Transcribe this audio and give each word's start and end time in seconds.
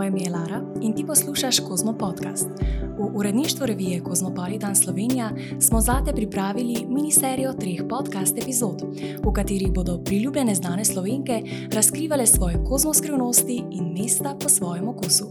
moje 0.00 0.08
ime 0.08 0.20
je 0.20 0.30
Lara 0.30 0.60
in 0.82 0.92
ti 0.94 1.06
poslušaš 1.06 1.60
Kozmo 1.60 1.92
podcast. 1.92 2.48
V 2.98 3.10
uredništvu 3.14 3.66
revije 3.66 4.02
Kozmopolitan 4.02 4.76
Slovenija 4.76 5.30
smo 5.60 5.80
zate 5.80 6.12
pripravili 6.12 6.86
miniserijo 6.88 7.52
treh 7.52 7.80
podcast 7.88 8.38
epizod, 8.38 8.82
v 9.24 9.32
katerih 9.32 9.72
bodo 9.72 9.98
priljubljene 10.04 10.54
znane 10.54 10.84
slovenke 10.84 11.42
razkrivale 11.72 12.26
svoje 12.26 12.64
kozmoskrivnosti 12.68 13.62
in 13.70 13.94
mesta 13.98 14.36
po 14.42 14.48
svojem 14.48 14.88
okusu. 14.88 15.24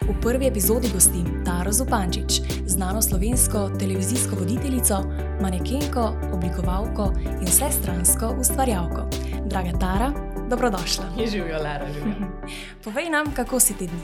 V 0.00 0.20
prvi 0.22 0.46
epizodi 0.46 0.88
gostim 0.94 1.42
Taro 1.44 1.72
Zupančič, 1.72 2.40
znano 2.66 3.02
slovensko 3.02 3.70
televizijsko 3.78 4.36
voditeljico, 4.36 4.94
manekenko, 5.42 6.12
oblikovalko 6.34 7.12
in 7.40 7.46
vsestransko 7.46 8.34
ustvarjalko. 8.40 9.08
Draga 9.46 9.78
Tara, 9.78 10.25
Dobrodošla. 10.50 11.04
Živijo, 11.30 11.58
Lara, 11.62 11.86
živijo. 11.92 12.14
Povej 12.84 13.10
nam, 13.10 13.34
kako 13.34 13.60
si 13.60 13.74
ti 13.74 13.86
dni. 13.86 14.00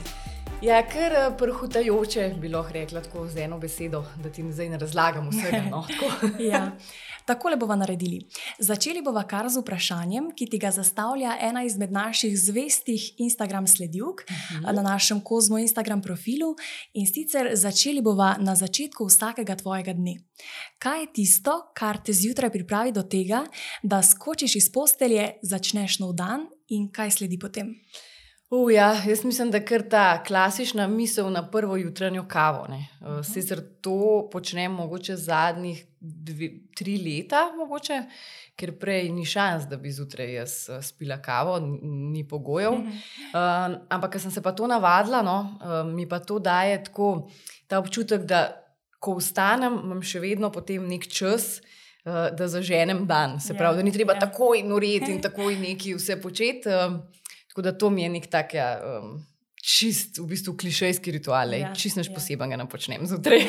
Ja, 0.61 0.81
ker 0.87 1.11
eh, 1.11 1.31
prhutajoče 1.37 2.33
bi 2.39 2.49
lahko 2.49 2.73
rekla 2.73 3.01
tako 3.01 3.27
z 3.27 3.37
eno 3.37 3.57
besedo, 3.59 4.03
da 4.23 4.29
ti 4.29 4.43
zdaj 4.51 4.69
ne 4.69 4.77
razlagam 4.77 5.29
vsega. 5.29 5.61
No, 5.71 5.85
ja. 6.51 6.71
Takole 7.25 7.55
bomo 7.57 7.75
naredili. 7.75 8.19
Začeli 8.59 9.01
bomo 9.01 9.23
kar 9.27 9.47
z 9.49 9.61
vprašanjem, 9.61 10.31
ki 10.35 10.47
ti 10.51 10.59
ga 10.59 10.71
zastavlja 10.71 11.37
ena 11.39 11.63
izmed 11.63 11.91
naših 11.91 12.35
zvestih 12.39 13.13
Instagram 13.17 13.67
sledilk 13.67 14.23
uh 14.23 14.31
mhm. 14.31 14.65
-huh. 14.65 14.75
na 14.75 14.81
našem 14.81 15.21
Kozmo 15.21 15.57
Instagram 15.57 16.01
profilu. 16.01 16.55
In 16.93 17.07
sicer 17.07 17.49
začeli 17.53 18.01
bomo 18.01 18.33
na 18.39 18.55
začetku 18.55 19.05
vsakega 19.05 19.55
tvojega 19.55 19.93
dne. 19.93 20.15
Kaj 20.79 20.99
je 20.99 21.13
tisto, 21.13 21.71
kar 21.73 21.97
te 22.03 22.13
zjutraj 22.13 22.51
pripravi 22.51 22.91
do 22.91 23.03
tega, 23.03 23.45
da 23.83 24.01
skočiš 24.03 24.55
iz 24.55 24.71
postelje, 24.71 25.33
začneš 25.41 25.99
nov 25.99 26.13
dan 26.13 26.47
in 26.67 26.91
kaj 26.91 27.11
sledi 27.11 27.39
potem? 27.39 27.75
Uh, 28.53 28.73
ja, 28.73 29.01
jaz 29.07 29.23
mislim, 29.25 29.51
da 29.51 29.57
je 29.57 29.89
ta 29.89 30.23
klasična 30.23 30.87
misel 30.87 31.31
na 31.31 31.49
prvo 31.49 31.77
jutranjo 31.77 32.25
kavo. 32.27 32.67
Uh, 32.69 33.25
sicer 33.25 33.61
to 33.81 34.29
počnem 34.31 34.71
mogoče 34.71 35.15
zadnjih 35.15 35.85
dve, 35.99 36.49
tri 36.75 36.97
leta, 36.97 37.51
mogoče, 37.57 38.03
ker 38.55 38.75
prej 38.79 39.09
ni 39.09 39.25
šans, 39.25 39.65
da 39.65 39.77
bi 39.77 39.91
zjutraj 39.91 40.33
jaz 40.33 40.53
uh, 40.69 40.83
spila 40.85 41.17
kavo, 41.21 41.59
ni 41.81 42.27
pogojev. 42.27 42.73
Uh, 42.73 42.83
ampak, 43.89 44.11
ker 44.11 44.21
sem 44.21 44.31
se 44.31 44.41
pa 44.41 44.51
to 44.51 44.67
navadila, 44.69 45.23
no, 45.25 45.37
uh, 45.57 45.79
mi 45.89 46.05
pa 46.09 46.19
to 46.19 46.37
daje 46.39 46.83
tako 46.83 47.29
ta 47.67 47.79
občutek, 47.81 48.21
da 48.21 48.43
ko 48.99 49.15
vstanem, 49.17 49.79
imam 49.81 50.05
še 50.05 50.21
vedno 50.21 50.51
potem 50.51 50.85
nek 50.87 51.09
čas. 51.09 51.57
Da 52.03 52.49
zaženem 52.51 53.05
dan, 53.07 53.37
se 53.39 53.53
pravi, 53.55 53.77
da 53.79 53.83
ni 53.87 53.91
treba 53.95 54.17
ja. 54.17 54.19
takoj 54.25 54.59
noreti 54.67 55.13
in 55.13 55.21
takoj 55.27 55.55
nekaj 55.55 55.93
vse 55.95 56.17
početi. 56.19 56.73
Tako 57.53 57.61
da 57.61 57.71
to 57.77 57.89
mi 57.93 58.01
je 58.01 58.09
nek 58.09 58.25
tak, 58.33 58.55
ja, 58.57 58.81
um, 58.81 59.19
čist, 59.61 60.17
v 60.17 60.25
bistvu, 60.31 60.55
klišejski 60.57 61.11
ritual, 61.13 61.53
ja, 61.53 61.69
čist 61.77 61.99
neč 61.99 62.09
ja. 62.09 62.15
poseben, 62.15 62.49
ga 62.49 62.57
ne 62.57 62.65
počnem 62.65 63.05
zjutraj. 63.05 63.45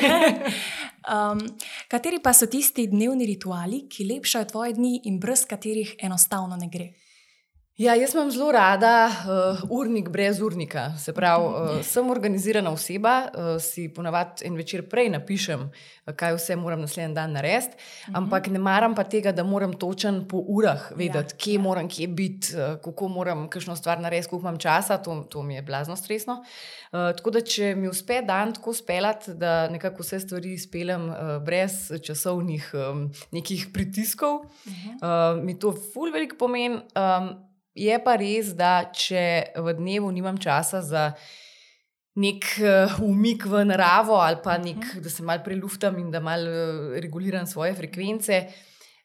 um, 1.15 1.41
kateri 1.89 2.21
pa 2.21 2.35
so 2.37 2.45
tisti 2.45 2.85
dnevni 2.91 3.25
rituali, 3.25 3.87
ki 3.89 4.05
lepšajo 4.13 4.51
tvoje 4.53 4.75
dni 4.77 4.93
in 5.09 5.17
brez 5.19 5.47
katerih 5.49 5.95
enostavno 6.05 6.53
ne 6.61 6.69
gre? 6.69 6.91
Ja, 7.77 7.91
jaz 7.95 8.13
imam 8.13 8.29
zelo 8.31 8.51
rada 8.55 9.09
uh, 9.11 9.59
urnik 9.69 10.07
brez 10.09 10.37
urnika. 10.41 10.93
Se 10.97 11.11
pravi, 11.13 11.45
uh, 11.45 11.81
sem 11.83 12.09
organizirana 12.09 12.71
oseba, 12.71 13.15
uh, 13.27 13.49
si 13.59 13.89
ponavadi 13.93 14.45
en 14.47 14.55
večer 14.55 14.85
prej 14.87 15.09
napišem, 15.11 15.65
kaj 16.15 16.37
vse 16.37 16.55
moram 16.55 16.85
naslednji 16.85 17.17
dan 17.17 17.33
narediti, 17.35 17.75
mhm. 17.75 18.15
ampak 18.15 18.47
ne 18.47 18.59
maram 18.63 18.95
pa 18.95 19.03
tega, 19.03 19.33
da 19.35 19.43
moram 19.43 19.73
točen 19.73 20.21
po 20.27 20.39
urah 20.39 20.85
vedeti, 20.95 21.35
ja, 21.35 21.37
kje 21.37 21.55
ja. 21.57 21.61
moram, 21.61 21.89
kje 21.91 22.07
biti, 22.07 22.53
uh, 22.55 22.77
kako 22.83 23.09
moram 23.11 23.49
kakšno 23.49 23.75
stvar 23.75 23.99
narediti, 23.99 24.29
koliko 24.29 24.47
imam 24.47 24.59
časa. 24.59 24.97
To, 24.97 25.17
to 25.29 25.43
mi 25.43 25.55
je 25.55 25.61
blazno 25.61 25.95
stresno. 25.95 26.37
Uh, 26.91 27.11
tako 27.17 27.33
da, 27.35 27.41
če 27.41 27.73
mi 27.75 27.91
uspe 27.91 28.21
dan 28.21 28.53
tako 28.55 28.73
speljati, 28.73 29.33
da 29.33 29.67
nekako 29.69 30.03
vse 30.03 30.21
stvari 30.23 30.55
speljem 30.57 31.09
uh, 31.09 31.17
brez 31.43 31.91
časovnih 32.03 32.71
um, 32.73 33.09
nekih 33.35 33.67
pritiskov, 33.73 34.45
uh, 34.45 35.43
mi 35.43 35.59
to 35.59 35.75
ful 35.91 36.15
veliko 36.15 36.39
pomeni. 36.39 36.79
Um, 36.95 37.44
Je 37.75 37.95
pa 37.99 38.15
res, 38.15 38.53
da 38.55 38.87
če 38.95 39.51
v 39.59 39.73
dnevu 39.75 40.11
nimam 40.15 40.37
časa 40.39 40.79
za 40.81 41.09
nek 42.15 42.45
uh, 42.63 42.93
umik 43.03 43.43
v 43.51 43.65
naravo 43.67 44.15
ali 44.23 44.39
pa 44.43 44.55
nek, 44.57 44.79
uh 44.79 44.91
-huh. 44.95 45.01
da 45.03 45.09
se 45.09 45.23
malo 45.23 45.43
preluftam 45.43 45.99
in 45.99 46.11
da 46.11 46.19
malo 46.19 46.47
uh, 46.47 46.99
reguliram 46.99 47.45
svoje 47.45 47.73
frekvence. 47.75 48.47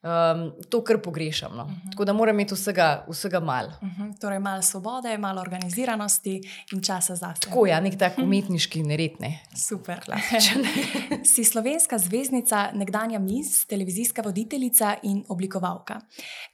Um, 0.00 0.52
to, 0.68 0.80
kar 0.84 0.96
pogrešam. 1.02 1.56
No. 1.56 1.62
Uh 1.64 1.70
-huh. 1.70 1.90
Tako 1.90 2.04
da 2.04 2.12
moram 2.12 2.36
imeti 2.36 2.54
vsega, 2.54 3.04
vsega 3.08 3.40
malo. 3.40 3.68
Uh 3.82 3.88
mhm. 3.88 4.02
-huh. 4.02 4.20
Torej, 4.20 4.38
malo 4.38 4.62
svobode, 4.62 5.18
malo 5.18 5.40
organiziranosti 5.40 6.40
in 6.72 6.82
časa 6.82 7.16
za 7.16 7.34
sebe. 7.34 7.40
Tako 7.40 7.66
je, 7.66 7.70
ja, 7.70 7.80
nek 7.80 7.98
tak 7.98 8.18
umetniški 8.18 8.82
nered. 8.82 9.10
Ne. 9.20 9.38
Super, 9.68 10.00
klasičen. 10.04 10.64
si 11.34 11.44
slovenska 11.44 11.98
zvezdnica, 11.98 12.70
nekdanja 12.74 13.18
mis, 13.18 13.66
televizijska 13.66 14.22
voditeljica 14.22 14.96
in 15.02 15.24
oblikovalka. 15.28 16.00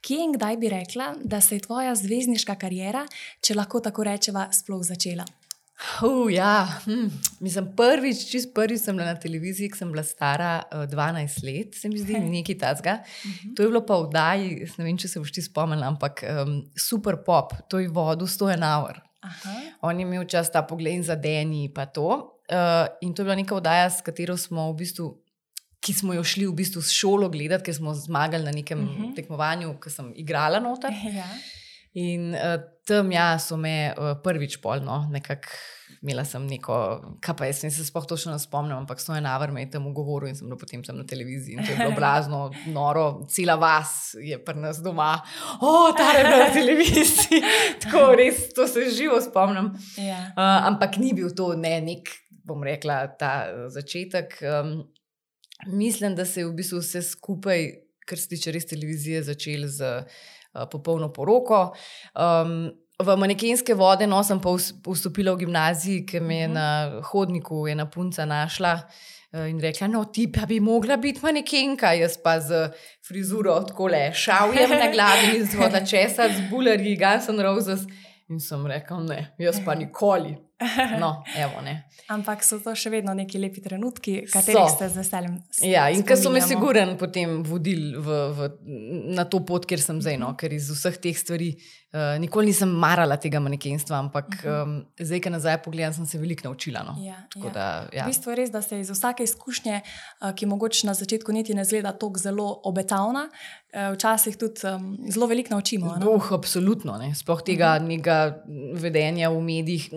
Kje 0.01 0.25
in 0.25 0.33
kdaj 0.33 0.57
bi 0.57 0.69
rekla, 0.69 1.15
da 1.25 1.41
se 1.41 1.55
je 1.55 1.61
tvoja 1.61 1.95
zvezdniška 1.95 2.55
karijera, 2.55 3.07
če 3.41 3.55
lahko 3.55 3.81
tako 3.81 4.05
rečeva, 4.05 4.49
sploh 4.53 4.83
začela? 4.83 5.25
Uh, 5.77 6.33
ja. 6.33 6.65
hm. 6.85 7.09
Mislim, 7.41 7.69
prvič, 7.77 8.23
čist 8.31 8.55
prvič 8.57 8.81
sem 8.81 8.97
bila 8.97 9.13
na 9.13 9.21
televiziji, 9.21 9.69
ko 9.71 9.77
sem 9.77 9.91
bila 9.93 10.05
stara 10.05 10.63
uh, 10.73 10.85
eh, 10.85 10.89
12 10.89 11.43
let, 11.45 11.77
se 11.77 11.89
mi 11.93 12.01
zdi, 12.01 12.17
nekaj 12.17 12.59
tazga. 12.59 12.99
Uh 13.05 13.31
mhm. 13.31 13.37
-huh. 13.37 13.57
To 13.57 13.63
je 13.63 13.69
bilo 13.69 13.87
pa 13.87 13.97
v 14.01 14.09
Daji, 14.13 14.69
ne 14.79 14.85
vem, 14.85 14.97
če 14.99 15.09
se 15.09 15.21
boš 15.21 15.33
ti 15.33 15.43
spomnil, 15.43 15.85
ampak 15.85 16.25
um, 16.25 16.65
super 16.77 17.17
pop, 17.27 17.53
to 17.69 17.79
je 17.79 17.89
vodu 17.89 18.27
100 18.27 18.53
en 18.53 18.63
hour. 18.63 19.03
On 19.81 20.01
je 20.01 20.03
imel 20.03 20.25
čas 20.25 20.51
ta 20.53 20.63
pogled 20.63 20.95
in 20.95 21.03
zadeni 21.03 21.65
in 21.65 21.73
to. 21.93 22.41
Uh, 22.53 22.87
in 23.01 23.15
to 23.15 23.23
je 23.23 23.25
bila 23.25 23.35
neka 23.35 23.55
oddaja, 23.55 23.91
s 23.91 24.01
katero 24.01 24.37
smo 24.37 24.73
v 24.73 24.77
bistvu. 24.77 25.23
Ki 25.81 25.93
smo 25.93 26.15
jo 26.15 26.25
šli 26.25 26.47
v 26.47 26.55
bistvu 26.55 26.83
s 26.83 26.91
šolo 26.91 27.29
gledati, 27.29 27.65
ker 27.65 27.75
smo 27.75 27.95
zmagali 27.95 28.45
na 28.45 28.51
nekem 28.51 28.79
uh 28.79 28.85
mhm. 28.85 29.03
-huh. 29.03 29.17
tekmovanju, 29.17 29.81
ki 29.81 29.91
sem 29.91 30.13
igrala 30.17 30.61
noter. 30.61 30.91
Ja. 30.91 31.29
In 31.97 32.35
uh, 32.37 32.61
tam 32.85 33.09
ja, 33.13 33.39
so 33.41 33.57
me 33.57 33.95
uh, 33.97 34.15
prvič 34.23 34.61
polno, 34.61 35.07
nekako 35.11 35.49
imela 36.03 36.25
sem 36.29 36.45
neko, 36.47 36.75
kaj 37.25 37.35
pa 37.39 37.47
jaz 37.49 37.63
se 37.65 37.85
sploh 37.87 38.05
točno 38.07 38.35
ne 38.35 38.39
spomnim, 38.39 38.77
ampak 38.77 39.01
so 39.01 39.15
ena 39.17 39.33
vrme 39.41 39.65
je 39.65 39.71
tam 39.75 39.89
govoril 39.95 40.31
in 40.31 40.37
sem 40.37 40.47
bila 40.47 40.59
potem 40.61 40.83
tam 40.85 40.99
na 41.01 41.07
televiziji 41.09 41.57
in 41.57 41.65
to 41.65 41.73
je 41.73 41.79
bilo 41.79 41.95
blazno, 42.01 42.41
noro, 42.75 43.07
cela 43.33 43.57
vas 43.61 44.15
je 44.21 44.39
pri 44.45 44.61
nas 44.61 44.83
doma, 44.85 45.15
o, 45.61 45.93
ta 45.97 46.11
je 46.19 46.25
bila 46.27 46.43
na 46.45 46.51
televiziji. 46.53 47.41
Tako 47.83 48.05
res, 48.19 48.45
to 48.55 48.69
se 48.69 48.91
živo 48.97 49.21
spomnim. 49.25 49.73
Ja. 49.97 50.21
Uh, 50.37 50.69
ampak 50.69 51.01
ni 51.03 51.15
bil 51.17 51.33
to 51.35 51.55
ne 51.59 51.79
nek, 51.81 52.13
bom 52.47 52.63
rekla, 52.63 53.07
ta 53.19 53.33
začetek. 53.73 54.39
Um, 54.45 54.77
mislim, 55.73 56.15
da 56.15 56.25
se 56.29 56.45
je 56.45 56.47
v 56.47 56.55
bistvu 56.61 56.85
vse 56.85 57.03
skupaj, 57.03 57.71
kar 58.07 58.21
se 58.21 58.29
tiče 58.37 58.53
res 58.55 58.69
televizije, 58.71 59.25
začelo 59.27 59.67
z 59.67 60.05
popolno 60.71 61.13
poroko. 61.13 61.69
Um, 62.15 62.71
v 62.97 63.17
manekenske 63.21 63.75
vode 63.77 64.07
no, 64.09 64.23
sem 64.25 64.41
pa 64.41 64.55
vstopila 64.57 65.35
v 65.35 65.45
gimnaziji, 65.45 66.07
ki 66.09 66.23
me 66.25 66.41
je 66.41 66.49
mhm. 66.49 66.57
na 66.57 67.03
hodniku 67.11 67.67
ena 67.69 67.87
punca 67.91 68.25
našla. 68.25 68.79
In 69.37 69.59
rekla, 69.61 69.89
no, 69.91 70.05
ti 70.09 70.31
pa 70.33 70.47
bi 70.49 70.63
mogla 70.65 70.97
biti 70.97 71.21
manekenka, 71.21 71.91
jaz 71.99 72.15
pa 72.23 72.39
z 72.41 72.71
frizuro 73.05 73.59
tako 73.69 73.91
le, 73.93 74.07
šavjem 74.15 74.71
na 74.71 74.87
glavi, 74.95 75.43
z 75.45 75.59
voda 75.59 75.83
česa, 75.85 76.31
z 76.33 76.47
bulerji, 76.49 76.95
Guns 76.97 77.29
N' 77.29 77.43
Roses. 77.45 77.85
In 78.33 78.41
sem 78.41 78.65
rekel, 78.71 79.03
ne, 79.05 79.35
jaz 79.43 79.61
pa 79.67 79.75
nikoli. 79.77 80.33
No, 81.03 81.25
evo, 81.37 81.61
Ampak 82.09 82.45
so 82.45 82.59
to 82.63 82.73
še 82.79 82.91
vedno 82.93 83.13
neki 83.17 83.39
lepi 83.41 83.61
trenutki, 83.61 84.23
katerih 84.31 84.71
ste 84.73 84.89
z 84.89 85.03
veseljem. 85.03 85.35
Ja, 85.67 85.89
in 85.93 86.05
ki 86.07 86.17
so 86.17 86.33
me 86.33 86.41
siguren 86.41 86.95
potem 87.01 87.43
vodili 87.45 87.93
v, 87.93 88.21
v, 88.33 88.49
na 89.17 89.27
to 89.29 89.43
pot, 89.45 89.67
kjer 89.69 89.83
sem 89.83 90.01
zdaj. 90.01 90.17
No, 90.23 90.33
ker 90.39 90.55
iz 90.57 90.71
vseh 90.73 90.97
teh 91.03 91.19
stvari 91.19 91.53
uh, 91.93 92.21
nikoli 92.21 92.51
nisem 92.51 92.71
marala 92.71 93.17
tega 93.21 93.41
manekenstva, 93.41 93.99
ampak 93.99 94.27
uh 94.29 94.45
-huh. 94.45 94.63
um, 94.63 94.87
zdaj, 95.01 95.21
ki 95.21 95.31
nazaj 95.31 95.59
pogledam, 95.63 95.93
sem 95.93 96.07
se 96.07 96.19
veliko 96.19 96.49
naučila. 96.49 96.83
No. 96.83 96.95
Ja, 96.99 97.17
ja. 97.35 97.51
Da, 97.51 97.89
ja. 97.93 98.05
V 98.05 98.07
bistvu 98.07 98.31
je 98.31 98.37
res, 98.37 98.51
da 98.51 98.63
se 98.63 98.81
iz 98.81 98.91
vsake 98.91 99.25
izkušnje, 99.25 99.81
uh, 99.81 100.33
ki 100.35 100.47
mogoče 100.47 100.87
na 100.87 100.95
začetku 100.95 101.33
niti 101.33 101.55
ne 101.55 101.65
zgleda 101.65 101.93
tako 101.93 102.19
zelo 102.19 102.61
obetavna, 102.65 103.29
uh, 103.29 103.95
včasih 103.95 104.37
tudi 104.37 104.61
um, 104.67 104.99
zelo 105.09 105.27
veliko 105.27 105.55
naučimo. 105.55 105.87
Uh, 105.87 106.33
absolutno, 106.33 106.99
ne. 106.99 107.15
sploh 107.15 107.43
tega 107.43 107.81
uh 107.83 107.89
-huh. 107.89 108.81
vedenja 108.81 109.29
v 109.29 109.41
medijih 109.41 109.91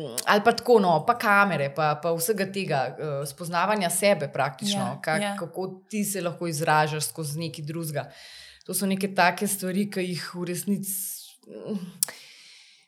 pa 0.46 0.52
tako, 0.52 0.80
no, 0.80 1.06
pa 1.06 1.18
kamere, 1.18 1.74
pa, 1.76 2.00
pa 2.04 2.12
vsega 2.12 2.52
tega, 2.52 2.96
uh, 3.00 3.28
spoznavanja 3.28 3.90
sebe, 3.90 4.28
praktično, 4.28 4.80
ja, 4.80 5.00
kak. 5.02 5.22
Ja. 5.22 5.36
kako 5.40 5.82
ti 5.90 6.04
se 6.04 6.22
lahko 6.22 6.48
izražaš 6.48 7.06
skozi 7.06 7.40
neki 7.40 7.62
drugega. 7.62 8.10
To 8.66 8.74
so 8.74 8.86
neke 8.86 9.16
take 9.16 9.48
stvari, 9.48 9.90
ki 9.90 10.00
jih 10.00 10.36
v 10.36 10.44
resnici 10.46 11.19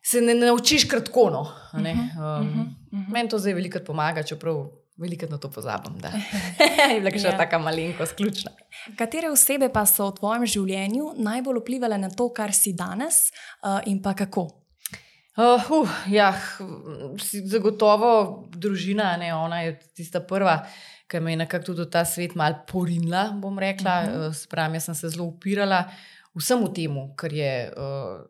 se 0.03 0.21
ne 0.21 0.35
naučiš 0.35 0.85
kratko. 0.89 1.29
No, 1.29 1.47
ne? 1.81 1.91
Um, 1.91 1.99
uh 1.99 2.23
-huh, 2.23 2.59
uh 2.59 2.99
-huh. 2.99 3.11
Meni 3.11 3.29
to 3.29 3.39
zdaj 3.39 3.53
veliko 3.53 3.79
pomaga, 3.85 4.23
čeprav 4.23 4.67
veliko 4.97 5.25
na 5.29 5.37
to 5.37 5.49
pozabim. 5.51 5.97
je 6.93 6.99
bila 6.99 7.11
še 7.11 7.27
ja. 7.27 7.37
tako 7.37 7.59
malenkost, 7.59 8.15
ključna. 8.15 8.51
Katere 8.97 9.29
osebe 9.29 9.69
pa 9.73 9.85
so 9.85 10.09
v 10.09 10.15
tvojem 10.19 10.45
življenju 10.45 11.13
najbolj 11.17 11.61
vplivali 11.63 11.97
na 11.97 12.09
to, 12.09 12.29
kar 12.29 12.53
si 12.53 12.73
danes 12.73 13.31
uh, 13.63 13.79
in 13.85 14.01
pa 14.01 14.13
kako? 14.13 14.47
Uh, 15.37 15.71
uh, 15.71 15.89
ja, 16.11 16.35
zagotovo 17.45 18.47
družina, 18.51 19.17
ne, 19.17 19.33
ona 19.33 19.61
je 19.61 19.79
tista 19.95 20.19
prva, 20.19 20.59
ki 21.07 21.19
me 21.19 21.31
je 21.31 21.37
nekako 21.37 21.71
tudi 21.71 21.89
ta 21.91 22.03
svet 22.05 22.35
mal 22.35 22.53
porinila. 22.67 23.31
Bom 23.33 23.59
rekla, 23.59 24.01
uh 24.01 24.07
-huh. 24.07 24.27
uh, 24.27 24.35
spravo 24.35 24.79
sem 24.79 24.95
se 24.95 25.09
zelo 25.09 25.25
upirala 25.25 25.85
vsemu 26.35 26.73
temu, 26.73 27.13
kar 27.15 27.33
je 27.33 27.71
uh, 27.77 28.21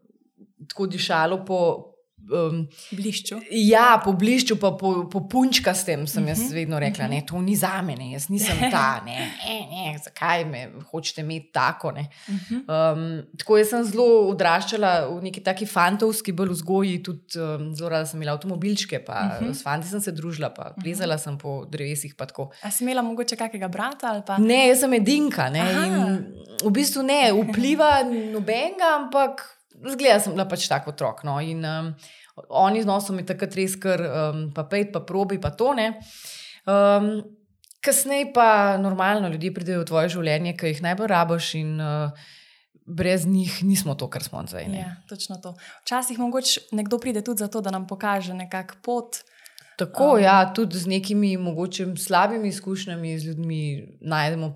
tako 0.67 0.87
dišalo 0.87 1.45
po, 1.45 1.91
Um, 2.29 2.67
blišču. 2.91 3.39
Ja, 3.49 3.99
po 4.03 4.13
blišču, 4.13 4.55
pa 4.61 4.71
po, 4.77 5.09
po 5.09 5.23
punčka 5.27 5.73
s 5.73 5.83
tem 5.87 6.05
sem 6.07 6.27
jaz 6.27 6.37
uh 6.37 6.43
mhm. 6.43 6.51
-huh. 6.51 6.55
vedno 6.55 6.79
rekla, 6.79 7.07
da 7.07 7.21
to 7.21 7.41
ni 7.41 7.55
za 7.55 7.81
me, 7.81 7.95
jaz 8.11 8.29
nisem 8.29 8.57
ta, 8.71 9.01
ne, 9.05 9.31
ne, 9.45 9.57
ne 9.71 9.99
zakaj 10.03 10.45
me 10.45 10.71
hočete 10.91 11.21
imeti 11.21 11.51
tako. 11.51 11.87
Uh 11.87 11.95
-huh. 12.33 12.93
um, 12.93 13.23
tako 13.37 13.57
jaz 13.57 13.69
sem 13.69 13.83
zelo 13.83 14.29
odraščala 14.29 15.07
v 15.07 15.21
neki 15.21 15.43
taki 15.43 15.65
fantovski 15.65 16.31
bolj 16.31 16.49
vzgoji, 16.49 17.03
tudi 17.03 17.39
um, 17.39 17.75
zelo 17.75 17.89
rada 17.89 18.05
sem 18.05 18.21
imela 18.21 18.33
avtomobilčke, 18.33 18.99
pa 18.99 19.13
uh 19.13 19.41
mhm. 19.41 19.51
-huh. 19.51 19.53
s 19.53 19.63
fanti 19.63 19.87
sem 19.87 20.01
se 20.01 20.11
družila, 20.11 20.49
pa 20.49 20.73
plezala 20.83 21.15
uh 21.15 21.19
-huh. 21.19 21.23
sem 21.23 21.37
po 21.37 21.65
drevesih. 21.65 22.15
A 22.61 22.71
si 22.71 22.83
imela 22.83 23.01
mogoče 23.01 23.35
kakega 23.35 23.67
brata? 23.67 24.37
Ne, 24.37 24.67
jaz 24.67 24.79
sem 24.79 24.93
edinka. 24.93 25.49
Ne, 25.49 25.63
v 26.63 26.71
bistvu 26.71 27.03
ne 27.03 27.33
vpliva 27.33 28.03
nobenega, 28.33 28.95
ampak. 28.99 29.60
Zgleda, 29.81 30.19
sem 30.21 30.33
bila 30.35 30.45
pač 30.49 30.67
tako 30.69 30.93
otrok. 30.93 31.23
No, 31.27 31.39
in 31.41 31.65
um, 31.65 31.93
oni 32.49 32.81
z 32.83 32.89
nosom 32.89 33.17
mi 33.17 33.25
takrat 33.27 33.55
res 33.57 33.75
kar, 33.81 34.01
um, 34.01 34.43
pa 34.55 34.65
pet, 34.69 34.91
pa 34.93 35.01
probi, 35.05 35.39
pa 35.41 35.53
to 35.55 35.73
ne. 35.77 35.93
Um, 36.69 37.21
Kasneje 37.81 38.27
pa 38.29 38.77
normalno 38.77 39.29
ljudje 39.33 39.49
pridejo 39.53 39.81
v 39.81 39.85
tvoje 39.89 40.09
življenje, 40.13 40.53
ki 40.53 40.69
jih 40.69 40.83
najbolj 40.85 41.07
rabiš, 41.09 41.47
in 41.57 41.79
uh, 41.81 42.27
brez 42.85 43.25
njih 43.25 43.63
nismo 43.65 43.95
to, 43.97 44.05
kar 44.09 44.21
smo 44.21 44.43
zdaj. 44.47 44.67
Ja, 44.69 44.95
točno 45.09 45.39
to. 45.41 45.55
Včasih 45.81 46.19
mogoče 46.21 46.61
nekdo 46.77 46.99
pride 47.01 47.23
tudi 47.25 47.41
zato, 47.41 47.61
da 47.61 47.73
nam 47.73 47.87
pokaže 47.89 48.37
nekakšen 48.37 48.83
pot. 48.85 49.23
Tako, 49.81 50.11
um, 50.13 50.21
ja, 50.21 50.53
tudi 50.53 50.77
z 50.77 50.87
nekimi 50.87 51.37
mogoče 51.41 51.87
slabimi 51.97 52.51
izkušnjami 52.53 53.19
z 53.19 53.31
ljudmi 53.31 53.61
najdemo 54.01 54.53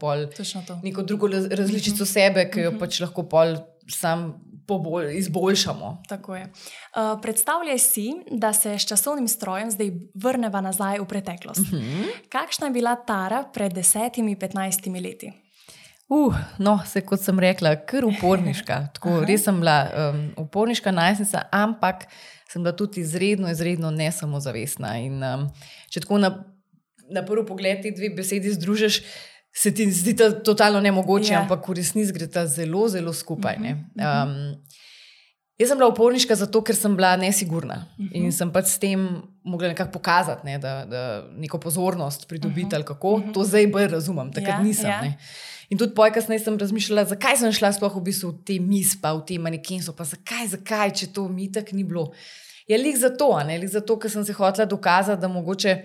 neko 0.83 1.01
drugo 1.01 1.27
različico 1.27 2.03
uh 2.03 2.09
mhm. 2.09 2.09
-huh. 2.09 2.13
sebe, 2.13 2.49
ki 2.51 2.59
jo 2.59 2.69
uh 2.69 2.73
mhm. 2.73 2.77
-huh. 2.77 2.85
pač 2.85 2.99
lahko 2.99 3.23
pol 3.23 3.57
sam 3.89 4.44
pobol, 4.67 5.09
izboljšamo. 5.09 6.03
Tako 6.09 6.35
je. 6.35 6.43
Uh, 6.43 7.21
predstavljaj 7.21 7.79
si, 7.79 8.13
da 8.31 8.53
se 8.53 8.79
s 8.79 8.87
časovnim 8.87 9.27
strojem 9.27 9.71
zdaj 9.71 9.91
vrnemo 10.13 10.61
nazaj 10.61 10.99
v 10.99 11.05
preteklost. 11.05 11.59
Uh 11.59 11.73
mhm. 11.73 12.03
-huh. 12.03 12.29
Kakšna 12.29 12.67
je 12.67 12.73
bila 12.73 12.95
Tara 12.95 13.43
pred 13.53 13.73
desetimi, 13.73 14.39
petnajstimi 14.39 15.01
leti? 15.01 15.31
Uh, 16.09 16.35
no, 16.57 16.79
se 16.85 17.01
kot 17.01 17.21
sem 17.21 17.39
rekla, 17.39 17.75
kar 17.75 18.05
uporniška. 18.05 18.75
Tako, 18.93 19.23
res 19.25 19.43
sem 19.43 19.57
bila 19.59 19.89
um, 19.89 20.19
uporniška 20.37 20.91
najstnica, 20.91 21.47
ampak 21.51 22.05
sem 22.49 22.61
bila 22.63 22.75
tudi 22.77 23.01
izredno, 23.01 23.49
izredno 23.49 23.89
ne 23.91 24.11
samozavestna. 24.11 24.97
In, 25.01 25.23
um, 25.23 25.47
če 25.89 26.05
tako 26.05 26.19
na, 26.21 26.29
na 27.09 27.25
prvi 27.25 27.45
pogled 27.45 27.81
ti 27.81 27.93
dve 27.97 28.11
besedi 28.13 28.53
združiš, 28.53 29.01
se 29.57 29.71
ti 29.73 29.91
zdi 29.91 30.15
to 30.15 30.31
totalno 30.31 30.81
nemogoče, 30.81 31.25
yeah. 31.25 31.31
Ja. 31.31 31.41
ampak 31.41 31.67
v 31.67 31.73
resnici 31.79 32.13
gre 32.13 32.27
ta 32.27 32.45
zelo, 32.47 32.87
zelo 32.89 33.13
skupaj. 33.13 33.55
Mm 33.59 33.63
-hmm. 33.65 34.23
um, 34.27 34.55
jaz 35.57 35.69
sem 35.69 35.77
bila 35.77 35.89
uporniška 35.89 36.35
zato, 36.35 36.61
ker 36.61 36.75
sem 36.75 36.95
bila 36.95 37.15
nesigurna 37.15 37.75
mm 37.75 38.05
-hmm. 38.05 38.09
in 38.13 38.31
sem 38.31 38.51
pač 38.51 38.65
s 38.65 38.79
tem 38.79 39.21
mogla 39.43 39.67
nekako 39.67 39.91
pokazati, 39.91 40.45
ne, 40.45 40.57
da, 40.57 40.85
da 40.85 41.27
neko 41.37 41.57
pozornost 41.57 42.27
pridobiti 42.27 42.65
mm 42.65 42.69
-hmm. 42.69 42.75
ali 42.75 42.83
kako. 42.83 43.17
Mm 43.17 43.23
-hmm. 43.23 43.33
To 43.33 43.43
zdaj 43.43 43.67
bolj 43.67 43.87
razumem, 43.87 44.31
takrat 44.31 44.55
yeah, 44.55 44.59
ja, 44.59 44.63
nisem. 44.63 44.89
Yeah. 44.89 45.05
Ja. 45.05 45.13
In 45.69 45.77
tudi 45.77 45.93
poj, 45.93 46.11
kasneje 46.11 46.39
sem 46.39 46.57
razmišljala, 46.57 47.05
zakaj 47.05 47.37
sem 47.37 47.51
šla 47.51 47.73
sploh 47.73 47.95
v 47.95 48.01
bistvu 48.01 48.29
v 48.29 48.43
te 48.45 48.59
mis, 48.59 49.01
pa 49.01 49.13
v 49.13 49.25
te 49.25 49.37
manekenso, 49.39 49.93
pa 49.93 50.03
zakaj, 50.03 50.47
zakaj, 50.47 50.91
če 50.91 51.07
to 51.07 51.27
mi 51.27 51.51
tako 51.51 51.75
ni 51.75 51.83
bilo. 51.83 52.11
Je 52.67 52.77
lik 52.77 52.97
zato, 52.97 53.43
ne, 53.47 53.57
lik 53.57 53.69
zato, 53.69 53.99
ker 53.99 54.11
sem 54.11 54.25
se 54.25 54.33
hotela 54.33 54.65
dokazati, 54.65 55.21
da 55.21 55.27
mogoče 55.27 55.83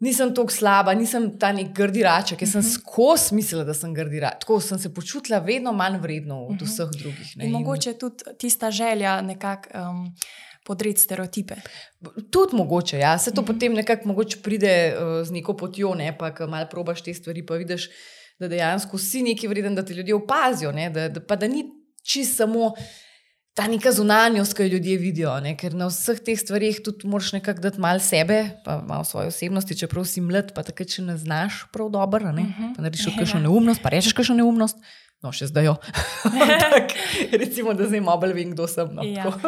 nisem 0.00 0.34
tako 0.34 0.52
slaba, 0.52 0.94
nisem 0.94 1.28
ta 1.40 1.52
nek 1.56 1.72
grdi 1.76 2.02
raček, 2.04 2.42
jaz 2.42 2.52
sem 2.52 2.60
uh 2.60 2.66
mhm. 2.66 2.72
-huh. 2.72 2.80
skozi 2.80 3.34
mislila, 3.34 3.64
da 3.64 3.74
sem 3.74 3.94
grdi 3.94 4.20
raček. 4.20 4.40
Tako 4.40 4.60
sem 4.60 4.78
se 4.78 4.94
počutila 4.94 5.38
vedno 5.38 5.72
manj 5.72 5.98
vredno 5.98 6.42
od 6.44 6.50
uh 6.50 6.54
mhm. 6.54 6.64
-huh. 6.64 6.72
vseh 6.72 6.88
drugih. 7.00 7.36
Ne? 7.36 7.44
In 7.46 7.52
mogoče 7.52 7.90
je 7.90 7.98
tudi 7.98 8.24
tista 8.38 8.70
želja 8.70 9.20
nekako. 9.22 9.68
Um, 9.74 10.14
Podreti 10.66 11.00
stereotipe. 11.00 11.54
Tudi 12.30 12.56
mogoče, 12.56 12.98
ja. 12.98 13.18
se 13.18 13.30
to 13.30 13.40
mm 13.40 13.44
-hmm. 13.44 13.46
potem 13.46 13.72
nekako 13.72 14.24
pride 14.42 14.96
uh, 14.96 15.26
z 15.26 15.30
neko 15.30 15.56
potjo, 15.56 15.94
ne? 15.94 16.18
pa 16.18 16.34
ko 16.34 16.46
malo 16.46 16.66
probaš 16.70 17.02
te 17.02 17.14
stvari, 17.14 17.46
pa 17.46 17.54
vidiš, 17.54 17.88
da 18.38 18.48
dejansko 18.48 18.98
si 18.98 19.22
neki 19.22 19.48
vreden, 19.48 19.74
da 19.74 19.84
te 19.84 19.94
ljudje 19.94 20.14
opazijo, 20.14 20.72
da, 20.72 21.08
da, 21.08 21.36
da 21.36 21.48
ni 21.48 21.64
čisto 22.02 22.36
samo 22.36 22.74
ta 23.56 23.64
neka 23.72 23.92
zunanjost, 23.92 24.52
ki 24.52 24.66
jo 24.66 24.74
ljudje 24.74 24.98
vidijo. 25.00 25.32
Ne? 25.40 25.54
Ker 25.56 25.74
na 25.74 25.88
vseh 25.88 26.20
teh 26.20 26.36
stvarih 26.36 26.82
tudi 26.84 27.08
moraš 27.08 27.32
nekako 27.38 27.64
dati 27.64 27.80
malo 27.80 28.02
sebe, 28.04 28.42
pa 28.64 28.82
malo 28.84 29.04
svoje 29.04 29.32
osebnosti, 29.32 29.78
čeprav 29.80 30.04
si 30.04 30.20
mlad, 30.20 30.52
pa 30.54 30.62
takrat, 30.66 30.92
če 30.92 31.06
ne 31.06 31.16
znaš 31.16 31.64
prav 31.72 31.88
dobro, 31.94 32.32
ne? 32.32 32.42
uh 32.42 32.48
mhm. 32.48 32.62
-huh. 32.62 32.76
pa 32.76 32.82
narediš 32.82 33.08
kakšno 33.18 33.40
neumnost, 33.40 33.82
pa 33.82 33.88
rečeš 33.88 34.12
kakšno 34.12 34.36
neumnost. 34.36 34.76
No, 35.24 35.32
še 35.32 35.46
zdaj. 35.48 35.72
Recimo, 37.42 37.72
da 37.74 37.86
zdaj 37.88 38.00
malo 38.00 38.28
vem, 38.34 38.52
kdo 38.52 38.66
sem. 38.68 38.92
No. 38.94 39.02
Ja. 39.02 39.32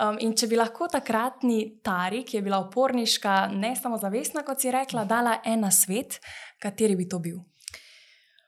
Um, 0.00 0.16
če 0.32 0.46
bi 0.48 0.56
lahko 0.56 0.88
takratni 0.88 1.76
Tari, 1.84 2.22
ki 2.24 2.36
je 2.38 2.42
bila 2.42 2.58
uporniška, 2.58 3.50
ne 3.52 3.74
samo 3.76 3.98
zavestna, 3.98 4.42
kot 4.42 4.60
si 4.60 4.70
rekla, 4.72 5.04
dala 5.04 5.42
en 5.44 5.66
svet, 5.70 6.20
kateri 6.58 6.96
bi 6.96 7.08
to 7.08 7.18
bil? 7.18 7.36